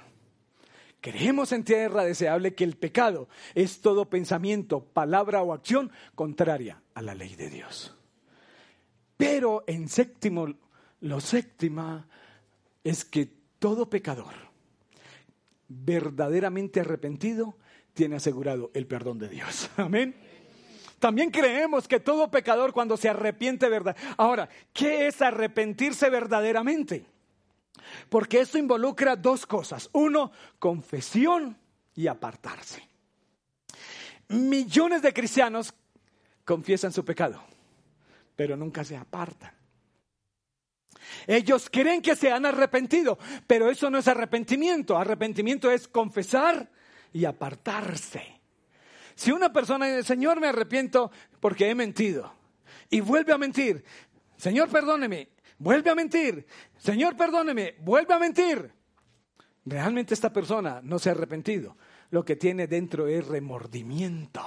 Creemos 1.01 1.51
en 1.51 1.65
tierra 1.65 2.05
deseable 2.05 2.55
que 2.55 2.63
el 2.63 2.77
pecado 2.77 3.27
es 3.55 3.81
todo 3.81 4.09
pensamiento, 4.09 4.81
palabra 4.81 5.41
o 5.41 5.51
acción 5.51 5.91
contraria 6.15 6.81
a 6.93 7.01
la 7.01 7.13
ley 7.13 7.35
de 7.35 7.49
Dios. 7.49 7.93
Pero 9.17 9.65
en 9.67 9.89
séptimo, 9.89 10.47
lo 11.01 11.19
séptima 11.19 12.07
es 12.81 13.03
que 13.03 13.29
todo 13.59 13.89
pecador 13.89 14.52
verdaderamente 15.73 16.79
arrepentido 16.79 17.57
tiene 17.93 18.15
asegurado 18.17 18.71
el 18.73 18.87
perdón 18.87 19.19
de 19.19 19.29
Dios. 19.29 19.69
Amén. 19.77 20.15
También 20.99 21.31
creemos 21.31 21.87
que 21.87 21.99
todo 21.99 22.31
pecador 22.31 22.71
cuando 22.71 22.95
se 22.95 23.09
arrepiente 23.09 23.67
verdad. 23.67 23.95
Ahora, 24.17 24.47
¿qué 24.71 25.07
es 25.07 25.21
arrepentirse 25.21 26.09
verdaderamente? 26.09 27.05
Porque 28.09 28.39
esto 28.39 28.57
involucra 28.57 29.15
dos 29.15 29.45
cosas. 29.45 29.89
Uno, 29.91 30.31
confesión 30.59 31.57
y 31.93 32.07
apartarse. 32.07 32.87
Millones 34.29 35.01
de 35.01 35.13
cristianos 35.13 35.73
confiesan 36.45 36.93
su 36.93 37.03
pecado. 37.03 37.41
pero 38.35 38.57
nunca 38.57 38.83
se 38.83 38.97
apartan. 38.97 39.53
Ellos 41.27 41.69
creen 41.71 42.01
que 42.01 42.15
se 42.15 42.31
han 42.31 42.45
arrepentido, 42.45 43.17
pero 43.47 43.69
eso 43.69 43.89
no 43.89 43.97
es 43.97 44.07
arrepentimiento. 44.07 44.97
Arrepentimiento 44.97 45.71
es 45.71 45.87
confesar 45.87 46.69
y 47.11 47.25
apartarse. 47.25 48.41
Si 49.15 49.31
una 49.31 49.53
persona 49.53 49.87
dice, 49.87 50.03
Señor, 50.03 50.39
me 50.39 50.47
arrepiento 50.47 51.11
porque 51.39 51.69
he 51.69 51.75
mentido, 51.75 52.33
y 52.89 52.99
vuelve 52.99 53.33
a 53.33 53.37
mentir, 53.37 53.83
Señor, 54.37 54.69
perdóneme, 54.69 55.29
vuelve 55.57 55.89
a 55.89 55.95
mentir, 55.95 56.45
Señor, 56.77 57.15
perdóneme, 57.15 57.75
vuelve 57.79 58.13
a 58.13 58.19
mentir. 58.19 58.71
Realmente 59.65 60.13
esta 60.13 60.33
persona 60.33 60.81
no 60.83 60.99
se 60.99 61.09
ha 61.09 61.13
arrepentido. 61.13 61.77
Lo 62.09 62.25
que 62.25 62.35
tiene 62.35 62.67
dentro 62.67 63.07
es 63.07 63.25
remordimiento. 63.25 64.41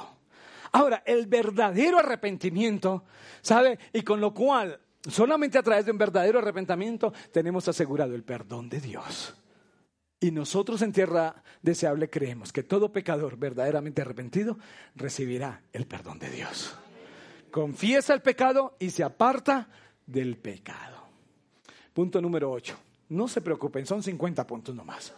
Ahora, 0.72 1.02
el 1.06 1.26
verdadero 1.26 1.98
arrepentimiento, 1.98 3.04
¿sabe? 3.40 3.78
Y 3.92 4.02
con 4.02 4.20
lo 4.20 4.34
cual, 4.34 4.78
solamente 5.08 5.58
a 5.58 5.62
través 5.62 5.84
de 5.86 5.92
un 5.92 5.98
verdadero 5.98 6.38
arrepentimiento, 6.38 7.12
tenemos 7.32 7.68
asegurado 7.68 8.14
el 8.14 8.24
perdón 8.24 8.68
de 8.68 8.80
Dios. 8.80 9.34
Y 10.18 10.30
nosotros 10.30 10.80
en 10.82 10.92
tierra 10.92 11.42
deseable 11.60 12.08
creemos 12.08 12.52
que 12.52 12.62
todo 12.62 12.90
pecador 12.90 13.36
verdaderamente 13.36 14.02
arrepentido 14.02 14.58
recibirá 14.94 15.62
el 15.72 15.86
perdón 15.86 16.18
de 16.18 16.30
Dios. 16.30 16.74
Confiesa 17.50 18.14
el 18.14 18.22
pecado 18.22 18.76
y 18.78 18.90
se 18.90 19.04
aparta 19.04 19.68
del 20.06 20.36
pecado. 20.38 20.96
Punto 21.92 22.20
número 22.20 22.50
8. 22.50 22.76
No 23.10 23.28
se 23.28 23.40
preocupen, 23.40 23.86
son 23.86 24.02
50 24.02 24.46
puntos 24.46 24.74
nomás. 24.74 25.12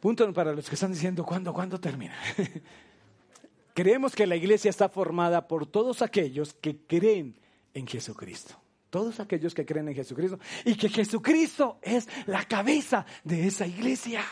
Punto 0.00 0.32
para 0.32 0.52
los 0.52 0.68
que 0.68 0.74
están 0.74 0.92
diciendo, 0.92 1.24
¿cuándo, 1.24 1.52
cuándo 1.52 1.78
termina? 1.78 2.16
Creemos 3.74 4.14
que 4.14 4.26
la 4.26 4.36
iglesia 4.36 4.68
está 4.68 4.88
formada 4.88 5.46
por 5.48 5.66
todos 5.66 6.02
aquellos 6.02 6.54
que 6.54 6.76
creen 6.86 7.38
en 7.74 7.86
Jesucristo. 7.86 8.61
Todos 8.92 9.20
aquellos 9.20 9.54
que 9.54 9.64
creen 9.64 9.88
en 9.88 9.94
Jesucristo. 9.94 10.38
Y 10.66 10.74
que 10.74 10.90
Jesucristo 10.90 11.78
es 11.80 12.06
la 12.26 12.44
cabeza 12.44 13.06
de 13.24 13.46
esa 13.46 13.66
iglesia. 13.66 14.22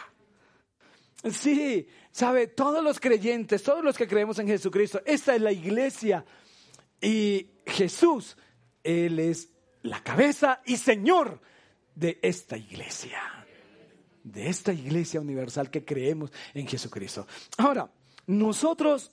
Sí, 1.32 1.88
sabe, 2.11 2.46
todos 2.46 2.84
los 2.84 3.00
creyentes, 3.00 3.62
todos 3.62 3.82
los 3.82 3.96
que 3.96 4.06
creemos 4.06 4.38
en 4.38 4.48
Jesucristo, 4.48 5.00
esta 5.06 5.34
es 5.34 5.40
la 5.40 5.50
iglesia. 5.50 6.26
Y 7.00 7.52
Jesús, 7.64 8.36
Él 8.84 9.18
es 9.18 9.48
la 9.80 10.02
cabeza 10.02 10.61
y 10.66 10.76
Señor 10.76 11.40
de 11.94 12.18
esta 12.20 12.58
iglesia. 12.58 13.18
De 14.22 14.50
esta 14.50 14.74
iglesia 14.74 15.22
universal 15.22 15.70
que 15.70 15.86
creemos 15.86 16.30
en 16.52 16.68
Jesucristo. 16.68 17.26
Ahora, 17.56 17.90
nosotros 18.26 19.11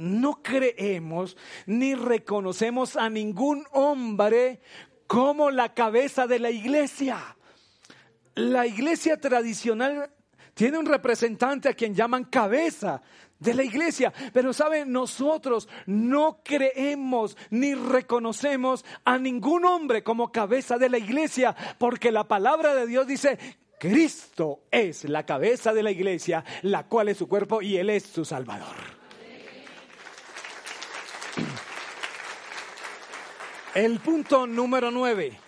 no 0.00 0.42
creemos 0.42 1.36
ni 1.66 1.94
reconocemos 1.94 2.96
a 2.96 3.08
ningún 3.10 3.64
hombre 3.72 4.60
como 5.06 5.50
la 5.50 5.74
cabeza 5.74 6.26
de 6.26 6.38
la 6.38 6.50
iglesia. 6.50 7.36
La 8.34 8.66
iglesia 8.66 9.18
tradicional 9.18 10.10
tiene 10.54 10.78
un 10.78 10.86
representante 10.86 11.68
a 11.68 11.74
quien 11.74 11.94
llaman 11.94 12.24
cabeza 12.24 13.02
de 13.38 13.54
la 13.54 13.64
iglesia. 13.64 14.12
Pero 14.32 14.52
saben, 14.52 14.92
nosotros 14.92 15.68
no 15.86 16.40
creemos 16.44 17.36
ni 17.50 17.74
reconocemos 17.74 18.84
a 19.04 19.18
ningún 19.18 19.64
hombre 19.64 20.02
como 20.02 20.32
cabeza 20.32 20.78
de 20.78 20.88
la 20.88 20.98
iglesia, 20.98 21.56
porque 21.78 22.12
la 22.12 22.28
palabra 22.28 22.74
de 22.74 22.86
Dios 22.86 23.06
dice, 23.06 23.38
Cristo 23.78 24.60
es 24.70 25.04
la 25.08 25.26
cabeza 25.26 25.72
de 25.72 25.82
la 25.82 25.90
iglesia, 25.90 26.44
la 26.62 26.86
cual 26.86 27.08
es 27.08 27.18
su 27.18 27.28
cuerpo 27.28 27.62
y 27.62 27.78
Él 27.78 27.90
es 27.90 28.04
su 28.04 28.24
Salvador. 28.24 28.99
El 33.74 34.00
punto 34.00 34.48
número 34.48 34.90
nueve, 34.90 35.38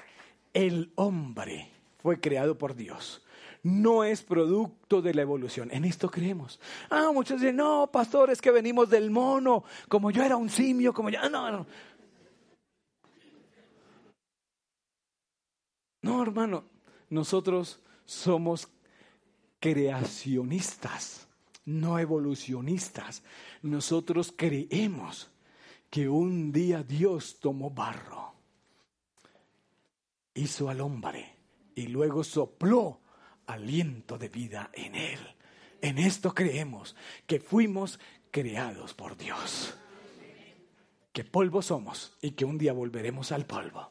el 0.54 0.92
hombre 0.94 1.68
fue 2.00 2.20
creado 2.20 2.56
por 2.56 2.76
Dios. 2.76 3.24
No 3.64 4.04
es 4.04 4.22
producto 4.22 5.02
de 5.02 5.12
la 5.12 5.22
evolución. 5.22 5.70
En 5.72 5.84
esto 5.84 6.08
creemos. 6.08 6.60
Ah, 6.88 7.10
muchos 7.12 7.40
dicen, 7.40 7.56
no, 7.56 7.90
pastor, 7.92 8.30
es 8.30 8.40
que 8.40 8.52
venimos 8.52 8.90
del 8.90 9.10
mono, 9.10 9.64
como 9.88 10.12
yo 10.12 10.22
era 10.22 10.36
un 10.36 10.50
simio, 10.50 10.92
como 10.92 11.10
ya, 11.10 11.28
no, 11.28 11.50
no. 11.50 11.66
No, 16.02 16.22
hermano, 16.22 16.64
nosotros 17.10 17.80
somos 18.04 18.68
creacionistas, 19.58 21.26
no 21.64 21.98
evolucionistas. 21.98 23.22
Nosotros 23.62 24.32
creemos 24.36 25.31
que 25.92 26.08
un 26.08 26.52
día 26.52 26.82
Dios 26.82 27.38
tomó 27.38 27.68
barro, 27.68 28.32
hizo 30.32 30.70
al 30.70 30.80
hombre 30.80 31.36
y 31.74 31.88
luego 31.88 32.24
sopló 32.24 33.02
aliento 33.44 34.16
de 34.16 34.30
vida 34.30 34.70
en 34.72 34.94
él. 34.94 35.18
En 35.82 35.98
esto 35.98 36.32
creemos 36.32 36.96
que 37.26 37.40
fuimos 37.40 38.00
creados 38.30 38.94
por 38.94 39.18
Dios, 39.18 39.74
que 41.12 41.24
polvo 41.24 41.60
somos 41.60 42.16
y 42.22 42.30
que 42.30 42.46
un 42.46 42.56
día 42.56 42.72
volveremos 42.72 43.30
al 43.30 43.44
polvo. 43.44 43.90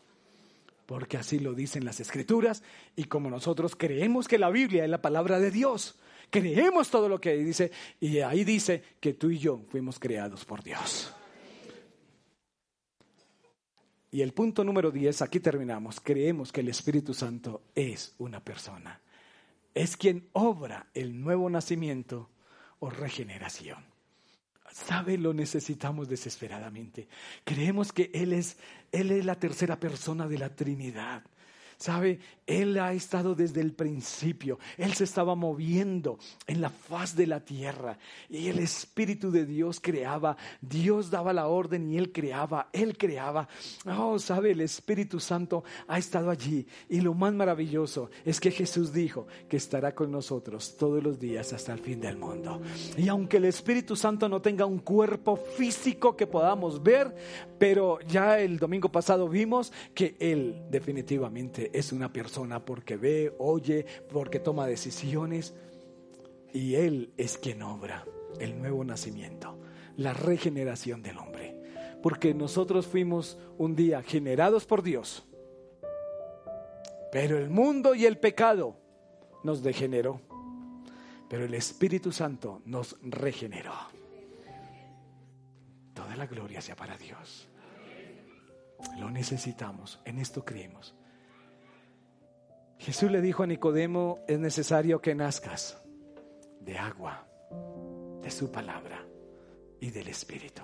Porque 0.88 1.18
así 1.18 1.38
lo 1.38 1.54
dicen 1.54 1.86
las 1.86 1.99
escrituras 1.99 2.64
y 2.95 3.04
como 3.04 3.30
nosotros 3.30 3.76
creemos 3.76 4.28
que 4.28 4.39
la 4.39 4.49
Biblia 4.49 4.86
es 4.86 4.89
la 4.89 5.04
palabra 5.04 5.39
de 5.39 5.52
Dios, 5.52 5.99
creemos 6.32 6.89
todo 6.89 7.08
lo 7.08 7.22
que 7.22 7.38
dice 7.38 7.72
y 7.99 8.22
ahí 8.22 8.43
dice 8.43 8.82
que 8.99 9.14
tú 9.14 9.30
y 9.30 9.38
yo 9.38 9.62
fuimos 9.70 9.99
creados 9.99 10.45
por 10.45 10.64
Dios. 10.64 11.14
Y 14.12 14.22
el 14.22 14.34
punto 14.34 14.64
número 14.66 14.91
10, 14.91 15.22
aquí 15.22 15.39
terminamos. 15.39 16.01
Creemos 16.01 16.51
que 16.51 16.59
el 16.59 16.68
Espíritu 16.68 17.14
Santo 17.14 17.64
es 17.74 18.14
una 18.18 18.43
persona. 18.43 18.99
Es 19.74 19.95
quien 19.95 20.28
obra 20.34 20.88
el 20.93 21.22
nuevo 21.22 21.49
nacimiento 21.49 22.30
o 22.80 22.89
regeneración. 22.89 23.86
¿Sabe? 24.70 25.18
Lo 25.18 25.34
necesitamos 25.34 26.09
desesperadamente. 26.09 27.07
Creemos 27.45 27.93
que 27.93 28.12
Él 28.14 28.34
es, 28.34 28.57
Él 28.91 29.12
es 29.12 29.24
la 29.24 29.36
tercera 29.36 29.80
persona 29.80 30.28
de 30.28 30.38
la 30.38 30.55
Trinidad. 30.55 31.24
Sabe, 31.78 32.20
Él 32.52 32.78
ha 32.80 32.91
estado 32.91 33.34
desde 33.34 33.62
el 33.62 33.72
principio. 33.72 34.60
Él 34.78 34.93
se 34.93 35.06
estaba 35.06 35.36
moviendo 35.36 36.20
en 36.47 36.60
la 36.60 36.70
faz 36.70 37.16
de 37.16 37.26
la 37.26 37.39
tierra. 37.39 37.97
Y 38.30 38.47
el 38.47 38.60
Espíritu 38.60 39.32
de 39.32 39.45
Dios 39.45 39.80
creaba. 39.80 40.36
Dios 40.60 41.10
daba 41.10 41.32
la 41.32 41.47
orden 41.47 41.89
y 41.89 41.97
Él 41.97 42.12
creaba. 42.12 42.68
Él 42.74 42.97
creaba. 42.97 43.47
Oh, 43.86 44.20
sabe, 44.20 44.52
el 44.52 44.60
Espíritu 44.60 45.22
Santo 45.22 45.64
ha 45.88 45.97
estado 45.97 46.30
allí. 46.30 46.68
Y 46.89 46.99
lo 46.99 47.14
más 47.14 47.34
maravilloso 47.34 48.10
es 48.26 48.41
que 48.41 48.52
Jesús 48.52 48.91
dijo 48.91 49.28
que 49.47 49.56
estará 49.56 49.95
con 49.95 50.12
nosotros 50.12 50.76
todos 50.76 51.02
los 51.02 51.20
días 51.20 51.54
hasta 51.54 51.72
el 51.72 51.80
fin 51.80 52.02
del 52.02 52.18
mundo. 52.18 52.62
Y 52.97 53.08
aunque 53.08 53.38
el 53.38 53.45
Espíritu 53.45 53.95
Santo 53.95 54.28
no 54.28 54.41
tenga 54.41 54.66
un 54.66 54.80
cuerpo 54.80 55.38
físico 55.38 56.18
que 56.18 56.28
podamos 56.28 56.84
ver, 56.84 57.16
pero 57.58 57.99
ya 58.02 58.39
el 58.39 58.60
domingo 58.60 58.91
pasado 58.91 59.30
vimos 59.30 59.72
que 59.93 60.18
Él 60.20 60.64
definitivamente 60.70 61.72
es 61.74 61.93
una 61.93 62.12
persona 62.12 62.41
porque 62.66 62.98
ve, 62.98 63.34
oye, 63.39 63.86
porque 64.12 64.39
toma 64.39 64.68
decisiones. 64.68 65.54
Y 66.54 66.76
Él 66.76 67.14
es 67.18 67.38
quien 67.38 67.62
obra 67.62 68.06
el 68.39 68.60
nuevo 68.60 68.84
nacimiento, 68.84 69.58
la 69.98 70.14
regeneración 70.14 71.02
del 71.02 71.18
hombre. 71.18 71.56
Porque 72.02 72.34
nosotros 72.34 72.88
fuimos 72.88 73.38
un 73.58 73.76
día 73.76 74.02
generados 74.02 74.66
por 74.66 74.82
Dios. 74.82 75.24
Pero 77.12 77.38
el 77.38 77.50
mundo 77.50 77.94
y 77.94 78.06
el 78.06 78.18
pecado 78.18 78.76
nos 79.44 79.62
degeneró. 79.62 80.22
Pero 81.30 81.46
el 81.46 81.54
Espíritu 81.54 82.12
Santo 82.12 82.62
nos 82.66 82.98
regeneró. 83.02 83.74
Toda 85.94 86.16
la 86.16 86.26
gloria 86.26 86.62
sea 86.62 86.76
para 86.76 86.98
Dios. 86.98 87.48
Lo 88.98 89.12
necesitamos, 89.12 90.00
en 90.06 90.20
esto 90.20 90.44
creemos. 90.44 90.96
Jesús 92.82 93.12
le 93.12 93.22
dijo 93.22 93.44
a 93.44 93.48
Nicodemo, 93.48 94.26
es 94.28 94.40
necesario 94.40 95.02
que 95.02 95.14
nazcas 95.14 95.80
de 96.62 96.80
agua, 96.80 97.28
de 98.24 98.32
su 98.32 98.52
palabra 98.52 99.06
y 99.80 99.92
del 99.92 100.08
Espíritu. 100.08 100.64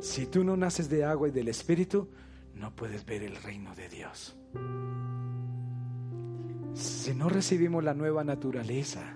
Si 0.00 0.28
tú 0.28 0.44
no 0.44 0.56
naces 0.56 0.88
de 0.88 1.04
agua 1.04 1.28
y 1.28 1.30
del 1.30 1.48
Espíritu, 1.48 2.08
no 2.54 2.74
puedes 2.74 3.04
ver 3.04 3.22
el 3.22 3.36
reino 3.36 3.74
de 3.74 3.90
Dios. 3.90 4.34
Si 6.72 7.12
no 7.12 7.28
recibimos 7.28 7.84
la 7.84 7.92
nueva 7.92 8.24
naturaleza, 8.24 9.12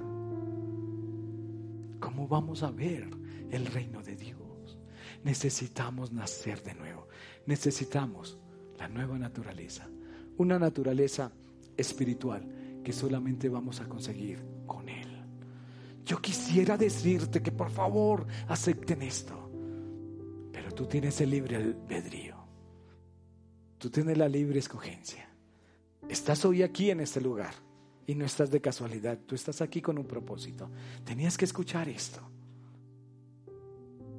¿cómo 2.00 2.28
vamos 2.28 2.62
a 2.64 2.70
ver 2.70 3.08
el 3.50 3.64
reino 3.64 4.02
de 4.02 4.16
Dios? 4.16 4.78
Necesitamos 5.24 6.12
nacer 6.12 6.62
de 6.62 6.74
nuevo. 6.74 7.08
Necesitamos 7.46 8.38
la 8.78 8.88
nueva 8.88 9.18
naturaleza. 9.18 9.88
Una 10.36 10.58
naturaleza 10.58 11.32
espiritual 11.76 12.80
que 12.84 12.92
solamente 12.92 13.48
vamos 13.48 13.80
a 13.80 13.88
conseguir 13.88 14.44
con 14.66 14.88
Él. 14.88 15.08
Yo 16.04 16.20
quisiera 16.20 16.76
decirte 16.76 17.42
que 17.42 17.52
por 17.52 17.70
favor 17.70 18.26
acepten 18.48 19.02
esto, 19.02 19.50
pero 20.52 20.72
tú 20.72 20.86
tienes 20.86 21.20
el 21.20 21.30
libre 21.30 21.56
albedrío. 21.56 22.36
Tú 23.78 23.90
tienes 23.90 24.18
la 24.18 24.28
libre 24.28 24.58
escogencia. 24.58 25.28
Estás 26.08 26.44
hoy 26.44 26.62
aquí 26.62 26.90
en 26.90 27.00
este 27.00 27.20
lugar 27.20 27.54
y 28.06 28.14
no 28.14 28.24
estás 28.24 28.50
de 28.50 28.60
casualidad. 28.60 29.18
Tú 29.26 29.34
estás 29.34 29.60
aquí 29.60 29.80
con 29.80 29.98
un 29.98 30.06
propósito. 30.06 30.70
Tenías 31.04 31.36
que 31.38 31.44
escuchar 31.44 31.88
esto. 31.88 32.20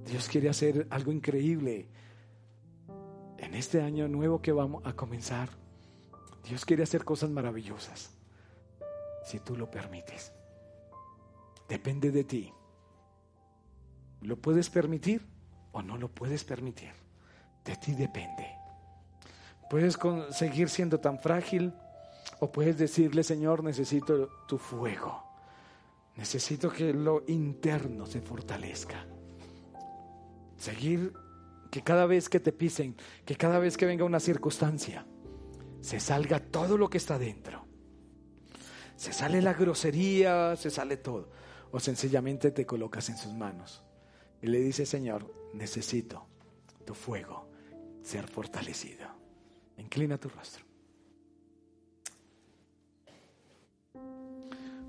Dios 0.05 0.27
quiere 0.27 0.49
hacer 0.49 0.87
algo 0.89 1.11
increíble 1.11 1.87
en 3.37 3.53
este 3.53 3.81
año 3.81 4.07
nuevo 4.07 4.41
que 4.41 4.51
vamos 4.51 4.85
a 4.85 4.93
comenzar. 4.93 5.49
Dios 6.43 6.65
quiere 6.65 6.83
hacer 6.83 7.05
cosas 7.05 7.29
maravillosas 7.29 8.11
si 9.25 9.39
tú 9.39 9.55
lo 9.55 9.69
permites. 9.71 10.33
Depende 11.67 12.11
de 12.11 12.23
ti. 12.23 12.53
¿Lo 14.21 14.37
puedes 14.37 14.69
permitir 14.69 15.25
o 15.71 15.81
no 15.81 15.97
lo 15.97 16.09
puedes 16.09 16.43
permitir? 16.43 16.91
De 17.63 17.75
ti 17.77 17.93
depende. 17.93 18.47
Puedes 19.69 19.97
seguir 20.31 20.69
siendo 20.69 20.99
tan 20.99 21.19
frágil 21.19 21.73
o 22.39 22.51
puedes 22.51 22.77
decirle, 22.77 23.23
Señor, 23.23 23.63
necesito 23.63 24.29
tu 24.47 24.57
fuego. 24.57 25.23
Necesito 26.15 26.69
que 26.69 26.93
lo 26.93 27.23
interno 27.27 28.05
se 28.05 28.21
fortalezca. 28.21 29.05
Seguir 30.57 31.13
que 31.71 31.81
cada 31.81 32.05
vez 32.05 32.29
que 32.29 32.39
te 32.39 32.51
pisen, 32.51 32.95
que 33.25 33.35
cada 33.35 33.57
vez 33.57 33.77
que 33.77 33.85
venga 33.85 34.05
una 34.05 34.19
circunstancia, 34.19 35.05
se 35.83 35.99
salga 35.99 36.39
todo 36.39 36.77
lo 36.77 36.89
que 36.89 36.97
está 36.97 37.19
dentro. 37.19 37.65
Se 38.95 39.11
sale 39.11 39.41
la 39.41 39.53
grosería, 39.53 40.55
se 40.55 40.69
sale 40.69 40.95
todo. 40.95 41.29
O 41.71 41.79
sencillamente 41.79 42.51
te 42.51 42.65
colocas 42.65 43.09
en 43.09 43.17
sus 43.17 43.33
manos. 43.33 43.83
Y 44.41 44.47
le 44.47 44.59
dice, 44.59 44.85
Señor, 44.85 45.29
necesito 45.53 46.25
tu 46.85 46.95
fuego 46.95 47.49
ser 48.01 48.29
fortalecido. 48.29 49.07
Inclina 49.77 50.17
tu 50.17 50.29
rostro. 50.29 50.63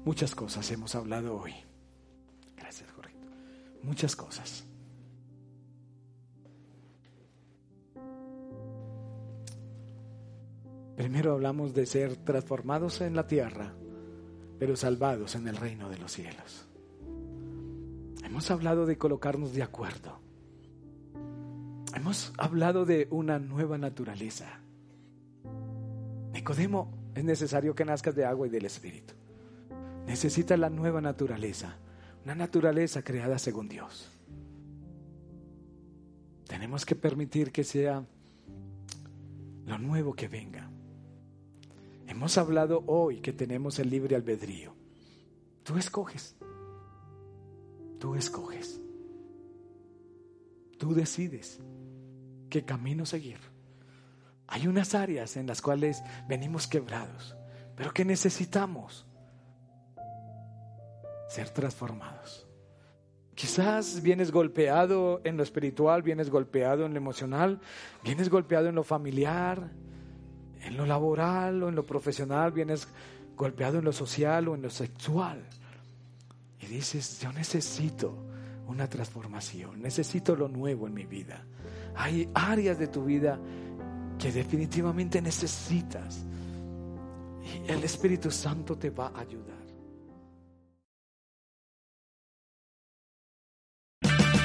Muchas 0.05 0.33
cosas 0.37 0.71
hemos 0.71 0.95
hablado 0.95 1.37
hoy. 1.37 1.55
Gracias, 2.57 2.89
Jorge. 2.93 3.17
Muchas 3.83 4.15
cosas. 4.15 4.65
Primero 10.97 11.33
hablamos 11.33 11.75
de 11.75 11.87
ser 11.87 12.17
transformados 12.17 13.01
en 13.01 13.17
la 13.17 13.27
tierra, 13.27 13.75
pero 14.59 14.77
salvados 14.77 15.35
en 15.35 15.49
el 15.49 15.57
reino 15.57 15.89
de 15.89 15.99
los 15.99 16.13
cielos. 16.13 16.67
Hemos 18.25 18.51
hablado 18.51 18.87
de 18.87 18.97
colocarnos 18.97 19.53
de 19.53 19.63
acuerdo. 19.63 20.21
Hemos 21.95 22.33
hablado 22.39 22.85
de 22.85 23.09
una 23.11 23.39
nueva 23.39 23.79
naturaleza. 23.79 24.61
Nicodemo, 26.33 26.93
es 27.15 27.25
necesario 27.25 27.75
que 27.75 27.85
nazcas 27.85 28.15
de 28.15 28.25
agua 28.25 28.47
y 28.47 28.51
del 28.51 28.67
Espíritu. 28.67 29.15
Necesita 30.07 30.57
la 30.57 30.71
nueva 30.71 31.01
naturaleza, 31.01 31.77
una 32.25 32.35
naturaleza 32.35 33.03
creada 33.03 33.39
según 33.39 33.69
Dios. 33.69 34.11
Tenemos 36.47 36.85
que 36.85 36.95
permitir 36.95 37.53
que 37.53 37.65
sea 37.65 38.05
lo 39.67 39.79
nuevo 39.79 40.15
que 40.15 40.29
venga. 40.29 40.71
Hemos 42.15 42.39
hablado 42.39 42.85
hoy 42.87 43.19
que 43.21 43.33
tenemos 43.33 43.81
el 43.81 43.91
libre 43.91 44.15
albedrío. 44.15 44.73
Tú 45.65 45.77
escoges. 45.77 46.37
Tú 47.99 48.15
escoges. 48.15 48.81
Tú 50.79 50.95
decides 50.95 51.61
qué 52.51 52.65
camino 52.65 53.05
seguir. 53.05 53.39
Hay 54.47 54.69
unas 54.69 54.95
áreas 54.95 55.37
en 55.37 55.49
las 55.49 55.61
cuales 55.61 56.05
venimos 56.29 56.69
quebrados, 56.69 57.35
pero 57.75 57.93
que 57.93 58.05
necesitamos 58.05 59.05
ser 61.29 61.51
transformados. 61.51 62.47
Quizás 63.35 64.01
vienes 64.03 64.31
golpeado 64.31 65.21
en 65.25 65.37
lo 65.37 65.43
espiritual, 65.43 66.03
vienes 66.03 66.31
golpeado 66.31 66.87
en 66.87 66.93
lo 66.93 66.99
emocional, 66.99 67.61
vienes 68.05 68.29
golpeado 68.29 68.69
en 68.69 68.77
lo 68.77 68.85
familiar, 68.85 69.73
en 70.65 70.77
lo 70.77 70.87
laboral 70.87 71.63
o 71.63 71.69
en 71.69 71.75
lo 71.75 71.85
profesional, 71.85 72.53
vienes 72.53 72.89
golpeado 73.37 73.79
en 73.79 73.85
lo 73.85 73.93
social 73.93 74.49
o 74.49 74.55
en 74.55 74.63
lo 74.63 74.71
sexual. 74.71 75.45
Y 76.61 76.67
dices, 76.67 77.21
yo 77.21 77.33
necesito 77.33 78.17
una 78.67 78.89
transformación, 78.89 79.83
necesito 79.83 80.35
lo 80.35 80.49
nuevo 80.49 80.87
en 80.87 80.95
mi 80.95 81.05
vida. 81.05 81.45
Hay 81.97 82.29
áreas 82.35 82.79
de 82.79 82.89
tu 82.89 83.05
vida 83.05 83.39
que 84.19 84.33
definitivamente 84.33 85.21
necesitas. 85.21 86.25
Y 87.43 87.71
el 87.71 87.85
Espíritu 87.85 88.31
Santo 88.31 88.77
te 88.77 88.91
va 88.91 89.09
a 89.15 89.21
ayudar. 89.21 89.64